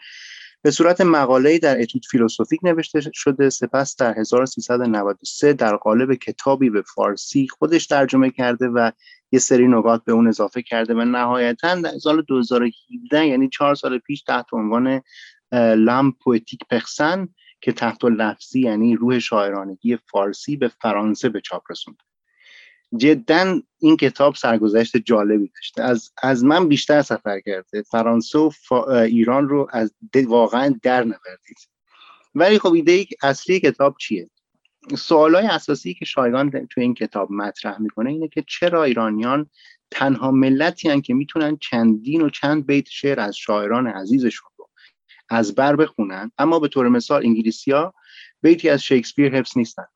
به 0.62 0.70
صورت 0.70 1.00
مقاله 1.00 1.58
در 1.58 1.80
اتود 1.80 2.06
فیلسوفیک 2.10 2.60
نوشته 2.62 3.00
شده 3.14 3.50
سپس 3.50 3.96
در 3.96 4.18
1393 4.18 5.52
در 5.52 5.76
قالب 5.76 6.14
کتابی 6.14 6.70
به 6.70 6.82
فارسی 6.82 7.48
خودش 7.58 7.86
ترجمه 7.86 8.30
کرده 8.30 8.68
و 8.68 8.90
یه 9.32 9.38
سری 9.38 9.68
نکات 9.68 10.04
به 10.04 10.12
اون 10.12 10.28
اضافه 10.28 10.62
کرده 10.62 10.94
و 10.94 11.04
نهایتا 11.04 11.74
در 11.74 11.98
سال 11.98 12.22
2017 12.22 13.26
یعنی 13.26 13.48
چهار 13.48 13.74
سال 13.74 13.98
پیش 13.98 14.22
تحت 14.22 14.46
عنوان 14.52 15.02
لام 15.52 16.12
پویتیک 16.12 16.60
پخسن 16.70 17.28
که 17.60 17.72
تحت 17.72 18.04
لفظی 18.04 18.60
یعنی 18.60 18.96
روح 18.96 19.18
شاعرانگی 19.18 19.96
فارسی 19.96 20.56
به 20.56 20.68
فرانسه 20.68 21.28
به 21.28 21.40
چاپ 21.40 21.62
رسوند. 21.70 21.96
جدا 22.96 23.60
این 23.78 23.96
کتاب 23.96 24.34
سرگذشت 24.34 24.96
جالبی 24.96 25.50
داشته. 25.54 25.82
از, 25.82 26.12
از 26.22 26.44
من 26.44 26.68
بیشتر 26.68 27.02
سفر 27.02 27.40
کرده. 27.40 27.82
فرانسه 27.82 28.38
و 28.38 28.50
ایران 28.90 29.48
رو 29.48 29.68
از 29.72 29.94
واقعا 30.26 30.74
در 30.82 31.04
نوردید 31.04 31.58
ولی 32.34 32.58
خب 32.58 32.72
ایده 32.72 33.06
اصلی 33.22 33.60
کتاب 33.60 33.96
چیه؟ 33.98 34.30
سوالای 34.98 35.46
اساسی 35.46 35.94
که 35.94 36.04
شایگان 36.04 36.50
تو 36.50 36.80
این 36.80 36.94
کتاب 36.94 37.32
مطرح 37.32 37.80
می‌کنه 37.80 38.10
اینه 38.10 38.28
که 38.28 38.44
چرا 38.48 38.84
ایرانیان 38.84 39.50
تنها 39.90 40.30
ملتی 40.30 40.88
هن 40.88 41.00
که 41.00 41.14
می‌تونن 41.14 41.56
چندین 41.56 42.22
و 42.22 42.30
چند 42.30 42.66
بیت 42.66 42.88
شعر 42.88 43.20
از 43.20 43.36
شاعران 43.36 43.86
عزیزشون 43.86 44.50
از 45.28 45.54
بر 45.54 45.76
بخونن. 45.76 46.30
اما 46.38 46.58
به 46.58 46.68
طور 46.68 46.88
مثال 46.88 47.26
انگلیسیا 47.26 47.94
بیتی 48.42 48.68
از 48.68 48.82
شکسپیر 48.82 49.36
حفظ 49.36 49.58
نیستن. 49.58 49.86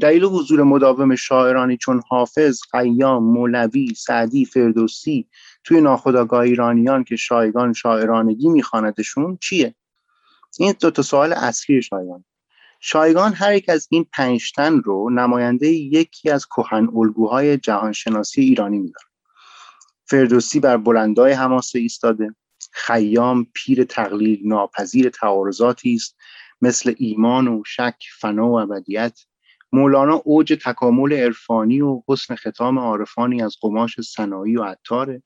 دلیل 0.00 0.24
حضور 0.24 0.62
مداوم 0.62 1.14
شاعرانی 1.14 1.76
چون 1.76 2.02
حافظ، 2.08 2.60
خیام، 2.70 3.24
مولوی، 3.24 3.94
سعدی، 3.94 4.44
فردوسی 4.44 5.28
توی 5.64 5.80
ناخودآگاه 5.80 6.40
ایرانیان 6.40 7.04
که 7.04 7.16
شایگان 7.16 7.72
شاعرانگی 7.72 8.48
میخواندشون 8.48 9.38
چیه؟ 9.40 9.74
این 10.58 10.74
دو 10.80 10.90
تا 10.90 11.02
سوال 11.02 11.32
اصلی 11.32 11.82
شایگان. 11.82 12.24
شایگان 12.80 13.32
هر 13.32 13.54
یک 13.54 13.68
از 13.68 13.88
این 13.90 14.06
پنجتن 14.12 14.80
رو 14.80 15.10
نماینده 15.10 15.68
یکی 15.68 16.30
از 16.30 16.46
کهن 16.46 16.88
الگوهای 16.96 17.56
جهانشناسی 17.56 18.40
ایرانی 18.40 18.78
میداره. 18.78 19.06
فردوسی 20.04 20.60
بر 20.60 20.76
بلندای 20.76 21.32
حماسه 21.32 21.78
ایستاده. 21.78 22.34
خیام 22.72 23.46
پیر 23.54 23.84
تقلیل 23.84 24.40
ناپذیر 24.44 25.10
تعارضاتی 25.10 25.94
است 25.94 26.16
مثل 26.62 26.94
ایمان 26.98 27.48
و 27.48 27.62
شک 27.66 27.96
فنا 28.20 28.48
و 28.48 28.60
ابدیت. 28.60 29.20
مولانا 29.72 30.14
اوج 30.14 30.58
تکامل 30.64 31.12
عرفانی 31.12 31.80
و 31.80 32.02
حسن 32.08 32.34
ختام 32.34 32.78
عارفانی 32.78 33.42
از 33.42 33.56
قماش 33.60 34.00
صناعی 34.00 34.56
و 34.56 34.62
عطاره. 34.62 35.22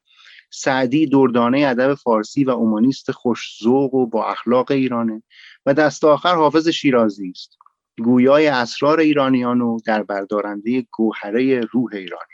سعدی 0.50 1.06
دردانه 1.06 1.66
ادب 1.66 1.94
فارسی 1.94 2.44
و 2.44 2.50
اومانیست 2.50 3.10
خوشذوق 3.10 3.94
و 3.94 4.06
با 4.06 4.26
اخلاق 4.26 4.70
ایرانه. 4.70 5.22
و 5.66 5.74
دست 5.74 6.04
آخر 6.04 6.34
حافظ 6.34 6.68
شیرازی 6.68 7.30
است. 7.30 7.58
گویای 7.98 8.46
اسرار 8.46 9.00
ایرانیان 9.00 9.60
و 9.60 9.78
در 9.86 10.02
بردارنده 10.02 10.86
گوهره 10.90 11.60
روح 11.60 11.90
ایرانیان 11.92 12.31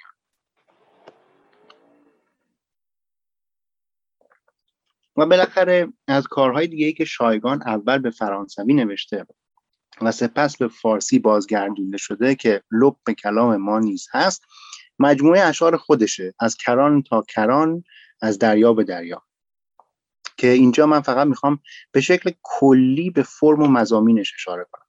و 5.19 5.27
بالاخره 5.27 5.93
از 6.07 6.27
کارهای 6.27 6.67
دیگه 6.67 6.87
ای 6.87 6.93
که 6.93 7.05
شایگان 7.05 7.63
اول 7.63 7.99
به 7.99 8.11
فرانسوی 8.11 8.75
نوشته 8.75 9.27
و 10.01 10.13
سپس 10.13 10.57
به 10.57 10.69
فارسی 10.69 11.19
بازگردونده 11.19 11.97
شده 11.97 12.35
که 12.35 12.63
لب 12.71 12.97
به 13.05 13.15
کلام 13.15 13.57
ما 13.57 13.79
نیز 13.79 14.09
هست 14.13 14.43
مجموعه 14.99 15.41
اشعار 15.41 15.77
خودشه 15.77 16.35
از 16.41 16.57
کران 16.57 17.03
تا 17.03 17.23
کران 17.23 17.85
از 18.21 18.39
دریا 18.39 18.73
به 18.73 18.85
دریا. 18.85 19.23
که 20.37 20.49
اینجا 20.49 20.87
من 20.87 21.01
فقط 21.01 21.27
می‌خوام 21.27 21.61
به 21.93 22.01
شکل 22.01 22.31
کلی 22.43 23.11
به 23.11 23.23
فرم 23.23 23.63
و 23.63 23.67
مزامینش 23.67 24.35
اشاره 24.35 24.67
کنم. 24.73 24.87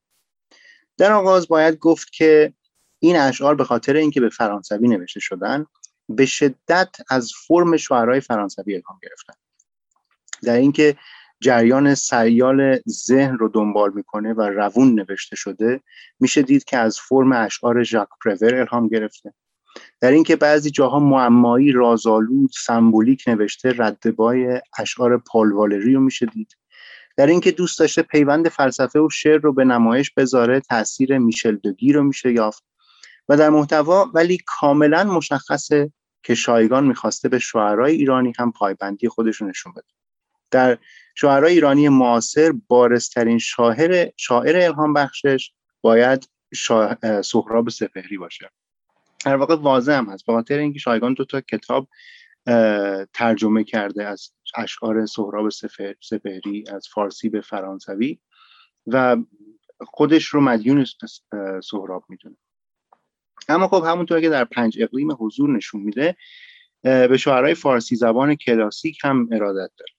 در 0.98 1.12
آغاز 1.12 1.48
باید 1.48 1.80
گفت 1.80 2.12
که 2.12 2.54
این 3.00 3.16
اشعار 3.16 3.56
به 3.56 3.64
خاطر 3.64 3.96
اینکه 3.96 4.22
به 4.22 4.30
فرانسوی 4.30 4.88
نوشته 4.88 5.20
شدن 5.20 5.66
به 6.10 6.26
شدت 6.26 6.96
از 7.10 7.32
فرم 7.48 7.78
شعرهای 7.78 8.20
فرانسوی 8.20 8.76
الهام 8.76 9.00
گرفتن. 9.04 9.34
در 10.44 10.56
اینکه 10.56 10.96
جریان 11.42 11.96
سریال 11.96 12.80
ذهن 12.90 13.38
رو 13.38 13.50
دنبال 13.50 13.92
می‌کنه 13.96 14.34
و 14.34 14.42
روون 14.42 15.00
نوشته 15.00 15.36
شده 15.36 15.82
میشه 16.20 16.42
دید 16.42 16.64
که 16.64 16.78
از 16.78 17.00
فرم 17.00 17.32
اشعار 17.32 17.84
ژاک 17.84 18.08
پرور 18.26 18.56
الهام 18.56 18.88
گرفته. 18.88 19.34
در 20.02 20.12
اینکه 20.12 20.36
بعضی 20.36 20.72
جاها 20.72 21.00
معمایی 21.00 21.72
رازآلود 21.72 22.52
سمبولیک 22.66 23.24
نوشته 23.28 23.74
ردبای 23.78 24.62
اشعار 24.80 25.18
پال 25.18 25.52
والری 25.52 25.94
رو 25.94 26.02
میشه 26.02 26.26
دید. 26.26 26.58
در 27.18 27.28
اینکه 27.28 27.52
دوست 27.52 27.80
داشته 27.80 28.02
پیوند 28.02 28.50
فلسفه 28.50 29.00
و 29.00 29.10
شعر 29.10 29.40
رو 29.42 29.54
به 29.54 29.66
نمایش 29.66 30.12
بذاره 30.12 30.60
تاثیر 30.60 31.18
میشل 31.18 31.56
دوگی 31.56 31.94
رو 31.94 32.04
میشه 32.04 32.32
یافت. 32.32 32.64
و 33.30 33.38
در 33.38 33.50
محتوا 33.50 34.12
ولی 34.14 34.38
کاملا 34.46 35.04
مشخصه 35.04 35.92
که 36.24 36.36
شایگان 36.36 36.88
می‌خواسته 36.88 37.30
به 37.30 37.40
شعرهای 37.40 37.96
ایرانی 37.96 38.34
هم 38.40 38.52
پایبندی 38.52 39.08
خودشون 39.08 39.50
نشون 39.50 39.72
بده. 39.72 39.99
در 40.52 40.78
شاعرای 41.16 41.54
ایرانی 41.54 41.90
معاصر 41.90 42.54
بارزترین 42.68 43.38
شاعر 43.38 44.10
شاعر 44.18 44.58
الهام 44.58 44.94
بخشش 44.94 45.52
باید 45.82 46.30
سهراب 47.24 47.70
سپهری 47.70 48.18
باشه. 48.18 48.50
در 49.26 49.36
واقع 49.36 49.56
واضح 49.56 49.94
هم 49.94 50.10
هست 50.10 50.26
به 50.26 50.34
خاطر 50.34 50.58
اینکه 50.58 50.80
شایگان 50.80 51.14
دو 51.14 51.26
تا 51.26 51.42
کتاب 51.42 51.88
ترجمه 53.14 53.64
کرده 53.64 54.06
از 54.06 54.32
اشعار 54.56 55.06
سهراب 55.06 55.50
سپهری 56.02 56.64
از 56.74 56.88
فارسی 56.94 57.30
به 57.30 57.42
فرانسوی 57.42 58.20
و 58.88 59.18
خودش 59.82 60.26
رو 60.26 60.42
مدیون 60.42 60.86
سهراب 61.64 62.04
می‌دونه. 62.10 62.38
اما 63.50 63.68
خب 63.68 63.84
همونطور 63.86 64.22
که 64.22 64.30
در 64.30 64.44
پنج 64.44 64.82
اقلیم 64.82 65.12
حضور 65.20 65.50
نشون 65.50 65.82
میده 65.82 66.16
به 66.84 67.18
شعرهای 67.18 67.56
فارسی 67.56 67.96
زبان 67.96 68.36
کلاسیک 68.36 68.98
هم 69.04 69.30
ارادت 69.32 69.72
داره. 69.78 69.92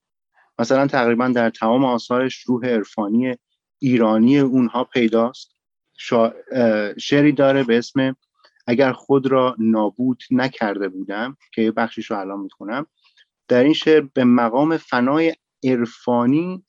مثلا 0.60 0.86
تقریبا 0.86 1.28
در 1.28 1.50
تمام 1.50 1.84
آثارش 1.84 2.40
روح 2.40 2.66
عرفانی 2.66 3.34
ایرانی 3.78 4.38
اونها 4.38 4.84
پیداست. 4.84 5.56
شعری 6.98 7.32
داره 7.32 7.64
به 7.64 7.78
اسم 7.78 8.16
اگر 8.66 8.92
خود 8.92 9.26
را 9.26 9.56
نابود 9.58 10.22
نکرده 10.30 10.88
بودم 10.88 11.36
که 11.54 11.62
یه 11.62 11.70
بخشیش 11.70 12.10
رو 12.10 12.18
الان 12.18 12.40
می‌خونم. 12.40 12.86
در 13.48 13.64
این 13.64 13.72
شعر 13.72 14.00
به 14.14 14.24
مقام 14.24 14.76
فنای 14.76 15.34
عرفانی 15.64 16.64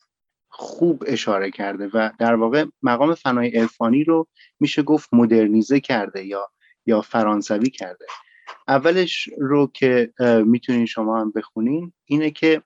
خوب 0.50 1.04
اشاره 1.08 1.52
کرده 1.52 1.90
و 1.94 2.10
در 2.20 2.36
واقع 2.36 2.66
مقام 2.82 3.14
فنای 3.14 3.58
عرفانی 3.58 4.04
رو 4.04 4.28
میشه 4.60 4.82
گفت 4.82 5.10
مدرنیزه 5.14 5.80
کرده 5.80 6.26
یا 6.26 6.52
یا 6.86 7.02
فرانسوی 7.02 7.70
کرده. 7.70 8.06
اولش 8.68 9.30
رو 9.38 9.72
که 9.74 10.14
می‌تونین 10.46 10.86
شما 10.86 11.22
هم 11.22 11.32
بخونین 11.32 11.94
اینه 12.06 12.32
که 12.32 12.64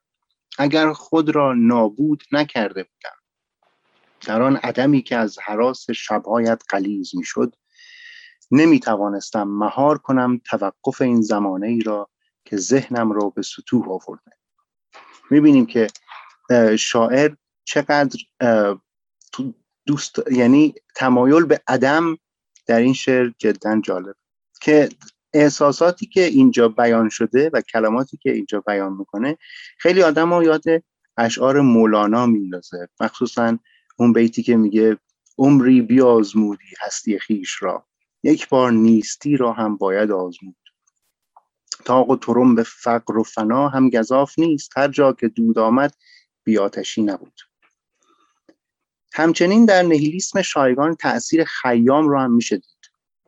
اگر 0.57 0.93
خود 0.93 1.29
را 1.29 1.53
نابود 1.53 2.23
نکرده 2.31 2.83
بودم. 2.83 3.15
در 4.21 4.41
آن 4.41 4.55
عدمی 4.55 5.01
که 5.01 5.15
از 5.15 5.39
حراس 5.43 5.91
شبهایت 5.91 6.61
قلیز 6.69 7.15
می‌شد 7.15 7.55
نمی 8.51 8.79
توانستم 8.79 9.43
مهار 9.47 9.97
کنم 9.97 10.41
توقف 10.45 11.01
این 11.01 11.21
زمانه 11.21 11.67
ای 11.67 11.81
را 11.81 12.09
که 12.45 12.57
ذهنم 12.57 13.11
را 13.11 13.29
به 13.29 13.41
سطوح 13.41 13.89
آورده. 13.89 14.31
می‌بینیم 15.31 15.65
که 15.65 15.87
شاعر 16.79 17.35
چقدر 17.63 18.19
دوست 19.85 20.31
یعنی 20.31 20.75
تمایل 20.95 21.45
به 21.45 21.61
عدم 21.67 22.17
در 22.65 22.79
این 22.79 22.93
شعر 22.93 23.31
جدا 23.37 23.81
جالب. 23.81 24.15
که 24.61 24.89
احساساتی 25.35 26.05
که 26.05 26.23
اینجا 26.23 26.67
بیان 26.67 27.09
شده 27.09 27.49
و 27.53 27.61
کلماتی 27.61 28.17
که 28.17 28.31
اینجا 28.31 28.59
بیان 28.59 28.93
می‌کنه 28.93 29.37
خیلی 29.77 30.03
آدم 30.03 30.33
ها 30.33 30.43
یاد 30.43 30.63
اشعار 31.17 31.61
مولانا 31.61 32.25
میندازه. 32.25 32.89
مخصوصا 32.99 33.57
اون 33.97 34.13
بیتی 34.13 34.43
که 34.43 34.57
میگه 34.57 34.97
عمری 35.37 35.81
بیازمودی 35.81 36.75
هستی 36.81 37.19
خیش 37.19 37.63
را 37.63 37.87
یک 38.23 38.49
بار 38.49 38.71
نیستی 38.71 39.37
را 39.37 39.53
هم 39.53 39.77
باید 39.77 40.11
آزمود. 40.11 40.55
تاق 41.85 42.09
و 42.09 42.15
ترم 42.15 42.55
به 42.55 42.63
فقر 42.63 43.17
و 43.17 43.23
فنا 43.23 43.69
هم 43.69 43.89
گذاف 43.89 44.39
نیست 44.39 44.77
هر 44.77 44.87
جا 44.87 45.13
که 45.13 45.27
دود 45.27 45.59
آمد 45.59 45.95
بیاتشی 46.43 47.01
نبود. 47.01 47.39
همچنین 49.13 49.65
در 49.65 49.81
نهیلیسم 49.81 50.41
شایگان 50.41 50.95
تاثیر 50.95 51.43
خیام 51.43 52.09
رو 52.09 52.19
هم 52.19 52.33
میشه 52.33 52.61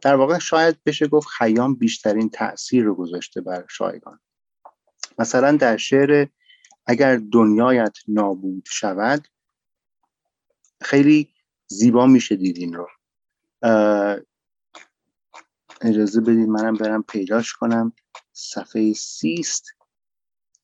در 0.01 0.15
واقع 0.15 0.39
شاید 0.39 0.83
بشه 0.83 1.07
گفت 1.07 1.27
خیام 1.27 1.75
بیشترین 1.75 2.29
تاثیر 2.29 2.83
رو 2.83 2.95
گذاشته 2.95 3.41
بر 3.41 3.65
شایگان. 3.69 4.19
مثلا 5.19 5.57
در 5.57 5.77
شعر 5.77 6.27
اگر 6.85 7.21
دنیایت 7.31 7.97
نابود 8.07 8.63
شود 8.71 9.27
خیلی 10.81 11.29
زیبا 11.67 12.05
میشه 12.05 12.35
دید 12.35 12.57
این 12.57 12.73
رو 12.73 12.87
اجازه 15.81 16.21
بدید 16.21 16.49
منم 16.49 16.73
برم 16.73 17.03
پیداش 17.03 17.53
کنم. 17.53 17.93
صفحه 18.33 18.93
سیست. 18.93 19.65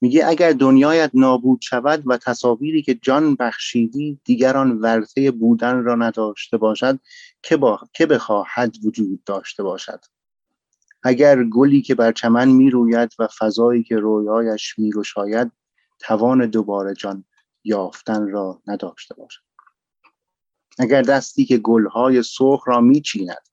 میگه 0.01 0.27
اگر 0.27 0.51
دنیایت 0.51 1.11
نابود 1.13 1.61
شود 1.61 2.03
و 2.05 2.17
تصاویری 2.17 2.81
که 2.81 2.93
جان 2.93 3.35
بخشیدی 3.35 4.19
دیگران 4.23 4.71
ورثه 4.71 5.31
بودن 5.31 5.83
را 5.83 5.95
نداشته 5.95 6.57
باشد 6.57 6.99
که, 7.43 7.57
با... 7.57 7.79
که 7.93 8.05
بخواهد 8.05 8.75
وجود 8.85 9.23
داشته 9.23 9.63
باشد. 9.63 10.05
اگر 11.03 11.43
گلی 11.43 11.81
که 11.81 11.95
بر 11.95 12.11
چمن 12.11 12.47
می‌روید 12.47 13.11
و 13.19 13.27
فضایی 13.39 13.83
که 13.83 13.95
رویایش 13.95 14.79
میگشاید 14.79 15.51
توان 15.99 16.45
دوباره 16.45 16.93
جان 16.93 17.25
یافتن 17.63 18.27
را 18.27 18.61
نداشته 18.67 19.15
باشد. 19.15 19.41
اگر 20.79 21.01
دستی 21.01 21.45
که 21.45 21.57
گلهای 21.57 22.23
سرخ 22.23 22.67
را 22.67 22.81
میچیند 22.81 23.47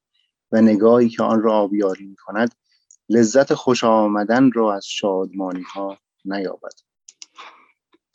و 0.52 0.60
نگاهی 0.60 1.08
که 1.08 1.22
آن 1.22 1.42
را 1.42 1.54
آبیاری 1.54 2.06
می‌کند 2.06 2.54
لذت 3.08 3.54
خوش 3.54 3.84
آمدن 3.84 4.52
را 4.52 4.74
از 4.74 4.86
شادمانی 4.86 5.62
ها 5.62 5.98
نیابد. 6.24 6.72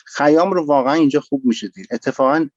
خیام 0.06 0.52
رو 0.52 0.66
واقعا 0.66 0.94
اینجا 0.94 1.20
خوب 1.20 1.46
میشه 1.46 1.68
دید 1.68 1.88
اتفاقا 1.92 2.50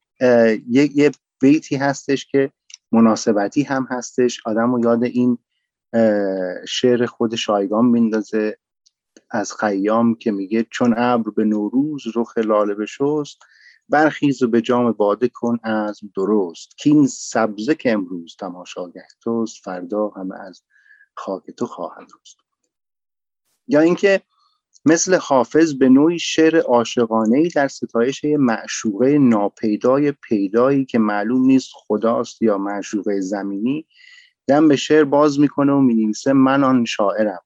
یه،, 0.68 0.90
یه 0.94 1.10
بیتی 1.40 1.76
هستش 1.76 2.26
که 2.26 2.52
مناسبتی 2.92 3.62
هم 3.62 3.86
هستش. 3.90 4.40
آدم 4.46 4.74
رو 4.74 4.80
یاد 4.84 5.04
این 5.04 5.38
شعر 6.68 7.06
خود 7.06 7.34
شایگان 7.34 7.84
میندازه. 7.84 8.58
از 9.30 9.52
خیام 9.52 10.14
که 10.14 10.30
میگه 10.30 10.66
چون 10.70 10.94
ابر 10.98 11.30
به 11.30 11.44
نوروز 11.44 12.02
رخ 12.14 12.38
لاله 12.38 12.74
بشست 12.74 13.38
برخیز 13.88 14.42
و 14.42 14.48
به 14.48 14.60
جام 14.60 14.92
باده 14.92 15.28
کن 15.28 15.58
از 15.62 16.00
درست. 16.16 16.78
که 16.78 16.90
این 16.90 17.06
سبزه 17.06 17.74
که 17.74 17.92
امروز 17.92 18.36
تماشاگه 18.38 19.06
توست 19.20 19.64
فردا 19.64 20.08
همه 20.08 20.40
از 20.40 20.62
خاک 21.14 21.50
تو 21.50 21.66
خواهد 21.66 22.06
رست. 22.20 22.36
یا 23.66 23.80
اینکه 23.80 24.22
مثل 24.84 25.14
حافظ 25.14 25.74
به 25.74 25.88
نوعی 25.88 26.18
شعر 26.18 26.60
عاشقانه 26.60 27.48
در 27.48 27.68
ستایش 27.68 28.24
معشوقه 28.24 29.18
ناپیدای 29.18 30.12
پیدایی 30.12 30.84
که 30.84 30.98
معلوم 30.98 31.46
نیست 31.46 31.70
خداست 31.74 32.42
یا 32.42 32.58
معشوقه 32.58 33.20
زمینی 33.20 33.86
دم 34.46 34.68
به 34.68 34.76
شعر 34.76 35.04
باز 35.04 35.40
می‌کنه 35.40 35.72
و 35.72 35.80
می‌نویسه 35.80 36.32
من 36.32 36.64
آن 36.64 36.84
شاعرم. 36.84 37.40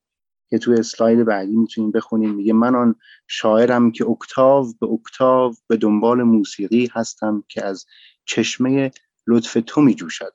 که 0.50 0.58
توی 0.58 0.78
اسلاید 0.78 1.24
بعدی 1.24 1.56
می‌تونیم 1.56 1.90
بخونیم 1.90 2.34
میگه 2.34 2.52
من 2.52 2.74
آن 2.74 2.94
شاعرم 3.26 3.92
که 3.92 4.06
اکتاو 4.06 4.72
به 4.80 4.86
اکتاو 4.86 5.54
به 5.68 5.76
دنبال 5.76 6.22
موسیقی 6.22 6.90
هستم 6.92 7.44
که 7.48 7.64
از 7.64 7.86
چشمه 8.24 8.90
لطف 9.26 9.56
تو 9.66 9.80
میجوشد. 9.80 10.32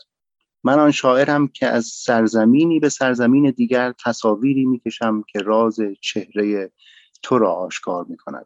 من 0.68 0.80
آن 0.80 0.92
شاعرم 0.92 1.48
که 1.48 1.68
از 1.68 1.86
سرزمینی 1.86 2.80
به 2.80 2.90
سرزمین 2.90 3.52
دیگر 3.52 3.94
تصاویری 4.06 4.66
می‌کشم 4.66 5.24
که 5.28 5.40
راز 5.40 5.80
چهره 6.02 6.72
تو 7.24 7.38
را 7.38 7.54
آشکار 7.54 8.06
می‌کند. 8.10 8.46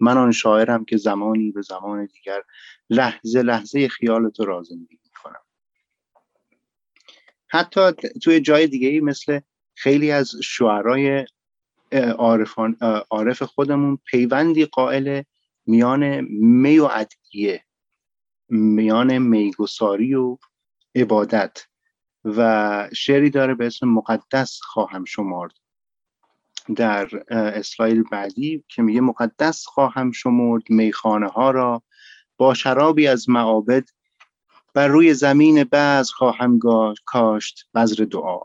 من 0.00 0.16
آن 0.18 0.32
شاعرم 0.32 0.84
که 0.84 0.96
زمانی 0.96 1.50
به 1.50 1.62
زمان 1.62 2.06
دیگر 2.06 2.42
لحظه 2.90 3.42
لحظه 3.42 3.88
خیال 3.88 4.30
تو 4.30 4.44
را 4.44 4.62
زندگی 4.62 4.98
می‌کنم. 5.04 5.40
حتی 7.48 7.92
توی 8.22 8.40
جای 8.40 8.66
دیگه 8.66 8.88
ای 8.88 9.00
مثل 9.00 9.40
خیلی 9.74 10.10
از 10.10 10.30
شعرای 10.42 11.26
عارفان 12.18 12.76
عارف 13.10 13.42
خودمون 13.42 13.98
پیوندی 14.06 14.64
قائل 14.64 15.22
میان 15.66 16.20
می 16.30 16.78
و 16.78 16.88
ادعیه 16.92 17.64
میان 18.48 19.18
میگساری 19.18 20.14
و 20.14 20.38
عبادت 20.94 21.66
و 22.24 22.88
شعری 22.92 23.30
داره 23.30 23.54
به 23.54 23.66
اسم 23.66 23.88
مقدس 23.88 24.60
خواهم 24.62 25.04
شمارد 25.04 25.52
در 26.76 27.08
اسلاید 27.30 28.10
بعدی 28.10 28.64
که 28.68 28.82
میگه 28.82 29.00
مقدس 29.00 29.66
خواهم 29.66 30.12
شمرد 30.12 30.62
میخانه 30.70 31.28
ها 31.28 31.50
را 31.50 31.82
با 32.36 32.54
شرابی 32.54 33.06
از 33.06 33.28
معابد 33.28 33.84
بر 34.74 34.88
روی 34.88 35.14
زمین 35.14 35.64
بعض 35.64 36.10
خواهم 36.10 36.58
کاشت 37.04 37.68
بذر 37.74 38.04
دعا. 38.04 38.40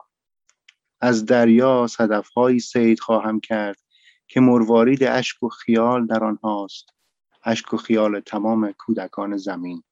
از 1.01 1.25
دریا 1.25 1.87
صدفهایی 1.87 2.59
سید 2.59 2.99
خواهم 2.99 3.39
کرد 3.39 3.77
که 4.27 4.39
مروارید 4.39 5.03
اشک 5.03 5.43
و 5.43 5.49
خیال 5.49 6.07
در 6.07 6.23
آنهاست 6.23 6.85
اشک 7.43 7.73
و 7.73 7.77
خیال 7.77 8.19
تمام 8.19 8.71
کودکان 8.71 9.37
زمین. 9.37 9.83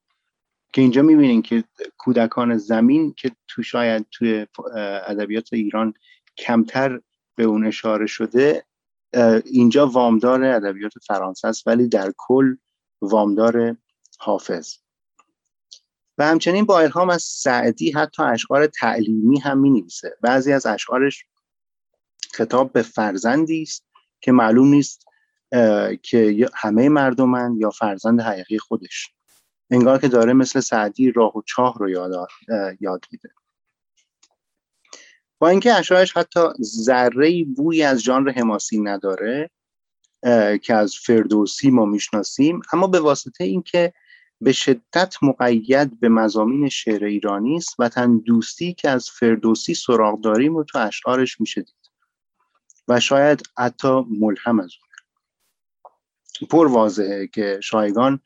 که 0.73 0.81
اینجا 0.81 1.01
می‌بینین 1.01 1.41
که 1.41 1.63
کودکان 1.97 2.57
زمین 2.57 3.13
که 3.17 3.31
تو 3.47 3.63
شاید 3.63 4.05
توی 4.11 4.47
ادبیات 5.07 5.53
ایران 5.53 5.93
کمتر 6.37 7.01
به 7.35 7.43
اون 7.43 7.65
اشاره 7.65 8.05
شده 8.05 8.65
اینجا 9.45 9.87
وامدار 9.87 10.43
ادبیات 10.43 10.91
فرانسه 11.07 11.47
است 11.47 11.67
ولی 11.67 11.87
در 11.87 12.13
کل 12.17 12.55
وامدار 13.01 13.77
حافظ. 14.19 14.75
و 16.17 16.25
همچنین 16.25 16.65
با 16.65 16.79
الهام 16.79 17.09
از 17.09 17.23
سعدی 17.23 17.91
حتی 17.91 18.23
اشعار 18.23 18.67
تعلیمی 18.67 19.39
هم 19.39 19.59
می 19.59 19.69
نویسه 19.69 20.17
بعضی 20.21 20.53
از 20.53 20.65
اشعارش 20.65 21.25
خطاب 22.33 22.71
به 22.71 22.81
فرزندی 22.81 23.61
است 23.61 23.85
که 24.21 24.31
معلوم 24.31 24.67
نیست 24.67 25.05
که 26.01 26.49
همه 26.53 26.89
مردمن 26.89 27.55
یا 27.57 27.69
فرزند 27.69 28.21
حقیقی 28.21 28.57
خودش. 28.57 29.13
انگار 29.73 29.99
که 29.99 30.07
داره 30.07 30.33
مثل 30.33 30.59
سعدی 30.59 31.11
راه 31.11 31.37
و 31.37 31.41
چاه 31.45 31.77
رو 31.77 31.89
یاد, 31.89 32.27
یاد 32.79 33.05
میده. 33.11 33.29
با 35.39 35.49
اینکه 35.49 35.73
اشعارش 35.73 36.17
حتی 36.17 36.39
ذره 36.61 37.43
بوی 37.43 37.83
از 37.83 37.99
ژانر 37.99 38.31
حماسی 38.31 38.81
نداره 38.81 39.49
که 40.63 40.73
از 40.73 40.95
فردوسی 40.95 41.69
ما 41.69 41.85
می‌شناسیم 41.85 42.61
اما 42.73 42.87
به 42.87 42.99
واسطه 42.99 43.43
اینکه 43.43 43.93
به 44.41 44.51
شدت 44.51 45.15
مقید 45.21 45.99
به 45.99 46.09
مزامین 46.09 46.69
شعر 46.69 47.03
ایرانی 47.03 47.55
است 47.55 47.75
و 47.79 47.89
تن 47.89 48.17
دوستی 48.17 48.73
که 48.73 48.89
از 48.89 49.09
فردوسی 49.09 49.73
سراغ 49.73 50.21
داریم 50.21 50.55
و 50.55 50.63
تو 50.63 50.77
اشعارش 50.77 51.41
میشه 51.41 51.61
دید. 51.61 51.91
و 52.87 52.99
شاید 52.99 53.43
حتی 53.57 54.05
ملهم 54.19 54.59
از 54.59 54.71
اون 54.81 56.47
پر 56.49 56.67
واضحه 56.67 57.27
که 57.27 57.59
شایگان 57.63 58.19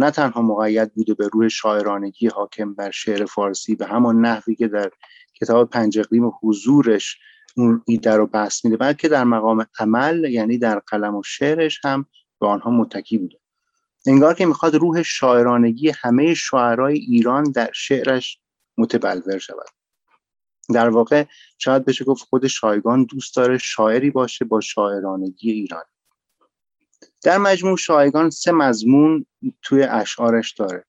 نه 0.00 0.10
تنها 0.10 0.42
مقید 0.42 0.94
بوده 0.94 1.14
به 1.14 1.28
روح 1.28 1.48
شاعرانگی 1.48 2.26
حاکم 2.26 2.74
بر 2.74 2.90
شعر 2.90 3.24
فارسی 3.26 3.74
به 3.74 3.86
همان 3.86 4.20
نحوی 4.20 4.54
که 4.54 4.68
در 4.68 4.90
کتاب 5.34 5.70
پنج 5.70 5.98
اقلیم 5.98 6.32
حضورش 6.42 7.18
اون 7.56 7.82
ایده 7.86 8.16
رو 8.16 8.26
بحث 8.26 8.64
میده 8.64 8.76
بلکه 8.76 9.08
در 9.08 9.24
مقام 9.24 9.66
عمل 9.78 10.24
یعنی 10.24 10.58
در 10.58 10.78
قلم 10.78 11.16
و 11.16 11.22
شعرش 11.22 11.80
هم 11.84 12.06
به 12.40 12.46
آنها 12.46 12.70
متکی 12.70 13.18
بوده. 13.18 13.36
انگار 14.06 14.34
که 14.34 14.46
می‌خواد 14.46 14.74
روح 14.74 15.02
شاعرانگی 15.02 15.90
همه 15.90 16.34
شاعرای 16.34 16.98
ایران 16.98 17.44
در 17.44 17.70
شعرش 17.74 18.38
متبلور 18.78 19.38
شود. 19.38 19.68
در 20.74 20.88
واقع 20.88 21.24
شاید 21.58 21.84
بشه 21.84 22.04
گفت 22.04 22.22
خود 22.22 22.46
شایگان 22.46 23.04
دوست 23.04 23.36
داره 23.36 23.58
شاعری 23.58 24.10
باشه 24.10 24.44
با 24.44 24.60
شاعرانگی 24.60 25.52
ایران. 25.52 25.84
در 27.22 27.38
مجموع 27.38 27.76
شایگان 27.76 28.30
سه 28.30 28.52
مضمون 28.52 29.26
توی 29.62 29.82
اشعارش 29.82 30.52
داره. 30.52 30.84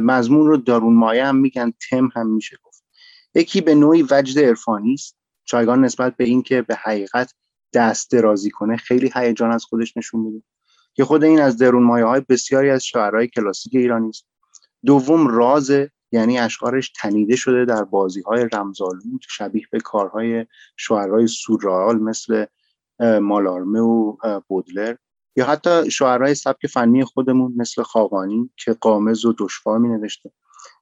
مضمون 0.00 0.46
رو 0.46 0.56
دارون 0.56 0.94
مایه 0.94 1.26
هم 1.26 1.36
میگن 1.36 1.72
تم 1.90 2.08
هم 2.14 2.26
میشه 2.26 2.56
گفت. 2.62 2.84
یکی 3.34 3.60
به 3.60 3.74
نوعی 3.74 4.06
وجد 4.10 4.38
عرفانی 4.38 4.94
است. 4.94 5.16
شایگان 5.44 5.84
نسبت 5.84 6.16
به 6.16 6.24
اینکه 6.24 6.62
به 6.62 6.74
حقیقت 6.74 7.34
دست 7.72 8.10
درازی 8.10 8.50
کنه 8.50 8.76
خیلی 8.76 9.10
هیجان 9.14 9.50
از 9.50 9.64
خودش 9.64 9.96
نشون 9.96 10.20
میده. 10.20 10.42
که 10.94 11.04
خود 11.04 11.24
این 11.24 11.40
از 11.40 11.56
درون 11.56 11.82
مایه 11.82 12.04
های 12.04 12.22
بسیاری 12.28 12.70
از 12.70 12.84
شاعرای 12.84 13.28
کلاسیک 13.28 13.74
ایرانی 13.74 14.08
است. 14.08 14.26
دوم 14.84 15.28
راز 15.28 15.72
یعنی 16.12 16.38
اشعارش 16.38 16.92
تنیده 16.96 17.36
شده 17.36 17.64
در 17.64 17.84
بازی 17.84 18.20
های 18.20 18.48
رمزالود 18.52 19.24
شبیه 19.28 19.66
به 19.70 19.80
کارهای 19.80 20.46
شاعرای 20.76 21.26
سورئال 21.26 21.98
مثل 21.98 22.44
مالارمه 23.02 23.80
و 23.80 24.16
بودلر 24.48 24.96
یا 25.36 25.46
حتی 25.46 25.90
شاعرای 25.90 26.34
سبک 26.34 26.66
فنی 26.66 27.04
خودمون 27.04 27.54
مثل 27.56 27.82
خاقانی 27.82 28.50
که 28.56 28.72
قامز 28.72 29.24
و 29.24 29.34
دشوار 29.38 29.78
می 29.78 29.88
نوشته. 29.88 30.30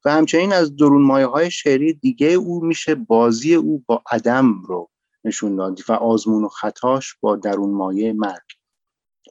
و 0.05 0.13
همچنین 0.13 0.53
از 0.53 0.77
درون 0.77 1.03
مایه 1.03 1.27
های 1.27 1.51
شعری 1.51 1.93
دیگه 1.93 2.27
او 2.27 2.65
میشه 2.65 2.95
بازی 2.95 3.55
او 3.55 3.85
با 3.87 4.03
عدم 4.11 4.63
رو 4.63 4.91
نشون 5.25 5.57
داد 5.57 5.81
و 5.89 5.93
آزمون 5.93 6.45
و 6.45 6.49
خطاش 6.49 7.15
با 7.21 7.37
درون 7.37 7.71
مایه 7.71 8.13
مرگ. 8.13 8.51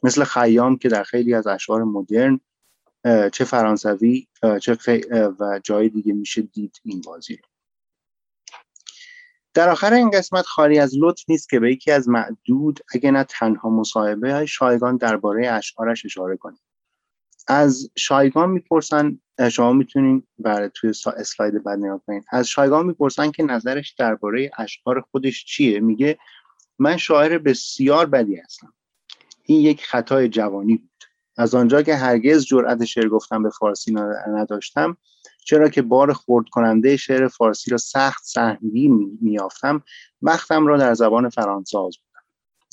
مثل 0.03 0.23
خیام 0.23 0.77
که 0.77 0.89
در 0.89 1.03
خیلی 1.03 1.33
از 1.33 1.47
اشعار 1.47 1.83
مدرن 1.83 2.39
چه 3.33 3.43
فرانسوی 3.45 4.27
چه 4.61 4.77
و 5.39 5.59
جای 5.63 5.89
دیگه 5.89 6.13
میشه 6.13 6.41
دید 6.41 6.81
این 6.83 7.01
بازی 7.05 7.35
رو. 7.35 7.49
در 9.53 9.69
آخر 9.69 9.93
این 9.93 10.09
قسمت 10.09 10.45
خالی 10.45 10.79
از 10.79 10.93
لطف 10.97 11.23
نیست 11.27 11.49
که 11.49 11.59
به 11.59 11.71
یکی 11.71 11.91
از 11.91 12.09
معدود 12.09 12.79
اگه 12.93 13.11
نه 13.11 13.23
تنها 13.23 13.69
مصاحبه 13.69 14.33
های 14.33 14.47
شایگان 14.47 14.97
درباره 14.97 15.51
اشعارش 15.51 16.05
اشاره 16.05 16.37
کنیم. 16.37 16.59
از 17.47 17.89
شایگان 17.97 18.49
می‌پرسن 18.49 19.19
شما 19.51 19.73
می‌تونین 19.73 20.23
برای 20.39 20.69
توی 20.73 20.89
اسلاید 21.17 21.63
بعد 21.63 21.79
نگاه 21.79 22.01
کنید 22.07 22.23
از 22.29 22.47
شایگان 22.47 22.85
می‌پرسن 22.85 23.31
که 23.31 23.43
نظرش 23.43 23.91
درباره 23.91 24.51
اشعار 24.57 25.01
خودش 25.11 25.45
چیه؟ 25.45 25.79
میگه 25.79 26.17
من 26.79 26.97
شاعر 26.97 27.37
بسیار 27.37 28.05
بدی 28.05 28.35
هستم. 28.35 28.73
این 29.43 29.61
یک 29.61 29.85
خطای 29.85 30.29
جوانی 30.29 30.75
بود. 30.75 30.88
از 31.39 31.55
آنجا 31.55 31.81
که 31.81 31.95
هرگز 31.95 32.45
جرأت 32.45 32.85
شعر 32.85 33.09
گفتن 33.09 33.43
به 33.43 33.49
فارسی 33.49 33.95
نداشتم 34.27 34.97
چرا 35.45 35.69
که 35.69 35.81
بار 35.81 36.13
خورد 36.13 36.49
کننده 36.49 36.97
شعر 36.97 37.27
فارسی 37.27 37.71
را 37.71 37.77
سخت 37.77 38.23
سهمی 38.25 38.87
میافتم 39.21 39.83
وقتم 40.21 40.67
را 40.67 40.77
در 40.77 40.93
زبان 40.93 41.29
فرانسه 41.29 41.77
آز 41.77 41.97
بودم. 41.97 42.25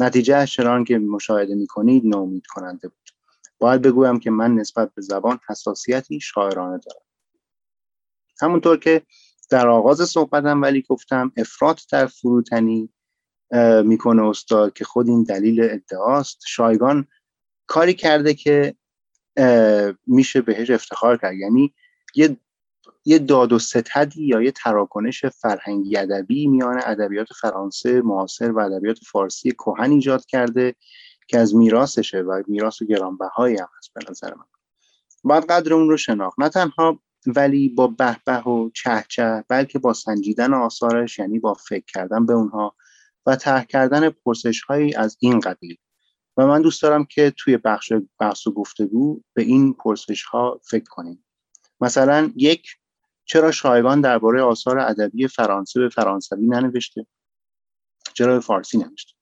نتیجه 0.06 0.46
چنان 0.46 0.84
که 0.84 0.98
مشاهده 0.98 1.54
می‌کنید 1.54 2.06
نومید 2.06 2.46
کننده 2.46 2.88
بود. 2.88 3.10
باید 3.58 3.82
بگویم 3.82 4.18
که 4.18 4.30
من 4.30 4.54
نسبت 4.54 4.94
به 4.94 5.02
زبان 5.02 5.38
حساسیتی 5.48 6.20
شاعرانه 6.20 6.78
دارم. 6.78 7.06
همونطور 8.40 8.76
که 8.76 9.02
در 9.50 9.68
آغاز 9.68 10.08
صحبتم 10.08 10.62
ولی 10.62 10.82
گفتم 10.82 11.32
افراط 11.36 11.80
در 11.92 12.06
فروتنی 12.06 12.88
می‌کنه 13.84 14.22
استاد 14.22 14.72
که 14.72 14.84
خود 14.84 15.08
این 15.08 15.22
دلیل 15.22 15.60
ادعاست. 15.62 16.42
شایگان 16.46 17.06
کاری 17.66 17.94
کرده 17.94 18.34
که 18.34 18.74
میشه 20.06 20.40
بهش 20.40 20.70
افتخار 20.70 21.16
کرد. 21.16 21.34
یعنی 21.34 21.74
یه 22.14 22.36
یه 23.04 23.18
داد 23.18 23.52
و 23.52 23.58
ستدی 23.58 24.24
یا 24.26 24.42
یه 24.42 24.50
تراکنش 24.50 25.24
فرهنگی 25.24 25.96
ادبی 25.96 26.46
میان 26.46 26.80
ادبیات 26.84 27.28
فرانسه 27.40 28.02
معاصر 28.02 28.52
و 28.52 28.58
ادبیات 28.58 28.98
فارسی 29.12 29.50
کهن 29.50 29.90
ایجاد 29.90 30.26
کرده 30.26 30.74
که 31.28 31.38
از 31.38 31.54
میراثشه 31.54 32.18
و 32.18 32.42
میراث 32.46 32.82
گرانبهایی 32.82 33.56
هم 33.56 33.68
هست 33.78 33.90
به 33.94 34.00
نظر 34.10 34.34
من. 34.34 34.44
باید 35.24 35.44
قدر 35.44 35.74
اون 35.74 35.88
رو 35.88 35.96
شناخت. 35.96 36.40
نه 36.40 36.48
تنها 36.48 37.00
ولی 37.26 37.68
با 37.68 37.86
به 37.86 38.42
و 38.42 38.70
چه 38.74 39.04
چه 39.08 39.44
بلکه 39.48 39.78
با 39.78 39.92
سنجیدن 39.92 40.54
آثارش 40.54 41.18
یعنی 41.18 41.38
با 41.38 41.54
فکر 41.54 41.84
کردن 41.94 42.26
به 42.26 42.32
اونها 42.32 42.76
و 43.26 43.36
طرح 43.36 43.64
کردن 43.64 44.10
پرسش 44.10 44.62
از 44.96 45.16
این 45.20 45.40
قبیل. 45.40 45.76
و 46.36 46.46
من 46.46 46.62
دوست 46.62 46.82
دارم 46.82 47.04
که 47.04 47.32
توی 47.36 47.56
بخش 47.56 47.92
بحث 48.20 48.46
و 48.46 48.52
گفتگو 48.52 49.20
به 49.34 49.42
این 49.42 49.72
پرسش 49.72 50.22
ها 50.22 50.60
فکر 50.64 50.84
کنیم. 50.84 51.24
مثلا 51.80 52.32
یک 52.36 52.66
چرا 53.24 53.50
شایگان 53.50 54.00
درباره 54.00 54.42
آثار 54.42 54.78
ادبی 54.78 55.28
فرانسه 55.28 55.80
به 55.80 55.88
فرانسوی 55.88 56.46
ننوشته؟ 56.46 57.06
چرا 58.14 58.34
به 58.34 58.40
فارسی 58.40 58.78
نوشته 58.78 59.12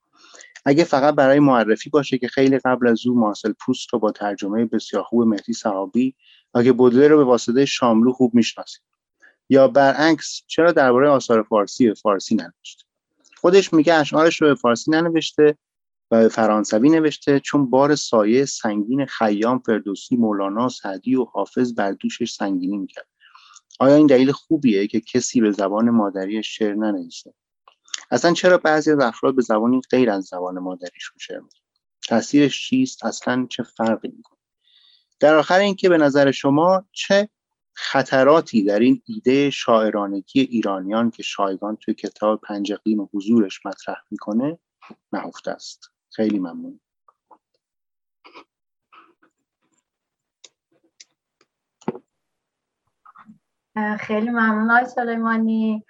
اگه 0.64 0.85
فقط 0.85 1.14
برای 1.14 1.38
معرفی 1.38 1.90
باشه 1.90 2.18
که 2.18 2.29
خیلی 2.29 2.59
قبل 2.59 2.87
از 2.87 3.07
او 3.07 3.18
مارسل 3.18 3.53
پروست 3.53 3.92
رو 3.92 3.98
با 3.98 4.12
ترجمه 4.12 4.64
بسیار 4.64 5.03
خوب 5.03 5.22
مهدی 5.22 5.53
صحابی 5.53 6.16
که 6.64 6.72
بودلر 6.72 7.09
رو 7.09 7.16
به 7.16 7.24
واسطه 7.24 7.64
شاملو 7.64 8.12
خوب 8.12 8.35
می‌شناسید 8.35 8.83
یا 9.48 9.68
برعکس 9.68 10.42
چرا 10.46 10.72
درباره 10.72 11.09
آثار 11.09 11.42
فارسی 11.42 11.88
به 11.88 11.94
فارسی 11.94 12.35
ننوشته؟ 12.35 12.85
خودش 13.37 13.72
میگه 13.72 13.94
اشعارش 13.94 14.42
رو 14.42 14.48
به 14.48 14.55
فارسی 14.55 14.90
ننوشته 14.90 15.59
فرانسوی 16.31 16.90
نوشته 16.90 17.40
چون 17.40 17.70
بار 17.70 17.94
سایه 17.94 18.44
سنگین 18.44 19.07
خیام 19.07 19.59
فردوسی 19.59 20.16
مولانا 20.16 20.68
سعدی 20.68 21.16
و 21.16 21.24
حافظ 21.24 21.74
بر 21.74 21.92
دوشش 21.92 22.33
سنگینی 22.33 22.77
می‌کرد. 22.77 23.07
آیا 23.81 23.94
این 23.94 24.07
دلیل 24.07 24.33
خوبیه 24.33 24.87
که 24.87 25.00
کسی 25.00 25.40
به 25.40 25.50
زبان 25.50 25.90
مادری 25.90 26.42
شعر 26.42 26.74
ننویسه؟ 26.74 27.35
اصلا 28.11 28.33
چرا 28.33 28.59
بعضی 28.59 28.90
از 28.90 28.98
افراد 29.00 29.35
به 29.37 29.42
زبانی 29.42 29.81
غیر 29.90 30.11
از 30.11 30.24
زبان 30.24 30.59
مادریشون 30.59 31.16
شعر 31.20 31.40
می‌کنن 31.40 31.61
تاثیرش 32.09 32.68
چیست؟ 32.68 33.05
اصلا 33.05 33.46
چه 33.50 33.62
فرقی 33.62 34.09
می‌کنه؟ 34.16 34.38
در 35.20 35.35
آخر 35.35 35.59
اینکه 35.59 35.88
به 35.88 35.98
نظر 35.98 36.31
شما 36.31 36.85
چه 36.92 37.29
خطراتی 37.72 38.64
در 38.64 38.79
این 38.79 39.03
ایده 39.07 39.50
شاعرانگی 39.50 40.40
ایرانیان 40.40 41.11
که 41.11 41.22
شایگان 41.22 41.77
توی 41.77 41.94
کتاب 41.94 42.40
پنج 42.40 42.72
و 42.72 43.09
حضورش 43.14 43.66
مطرح 43.66 43.96
می‌کنه 44.11 44.59
نهفته 45.12 45.50
است؟ 45.50 45.93
خیلی 46.14 46.38
ممنون. 46.38 46.81
خیلی 54.00 54.31
ممنون 54.31 54.70
آقای 54.70 54.85
سلیمانی. 54.85 55.85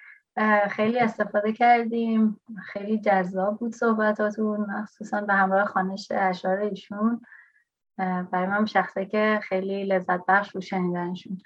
خیلی 0.71 0.99
استفاده 0.99 1.53
کردیم. 1.53 2.41
خیلی 2.63 2.99
جذاب 2.99 3.59
بود 3.59 3.73
صحبتاتون. 3.75 4.61
مخصوصا 4.61 5.21
به 5.21 5.35
همراه 5.35 5.67
خانش 5.67 6.09
اشعار 6.11 6.59
ایشون. 6.59 7.21
برای 7.99 8.47
من 8.47 8.67
شخصه 8.67 9.07
که 9.07 9.41
خیلی 9.43 9.85
لذت 9.85 10.21
بخش 10.29 10.53
بود 10.53 10.63
شنیدنشون. 10.63 11.39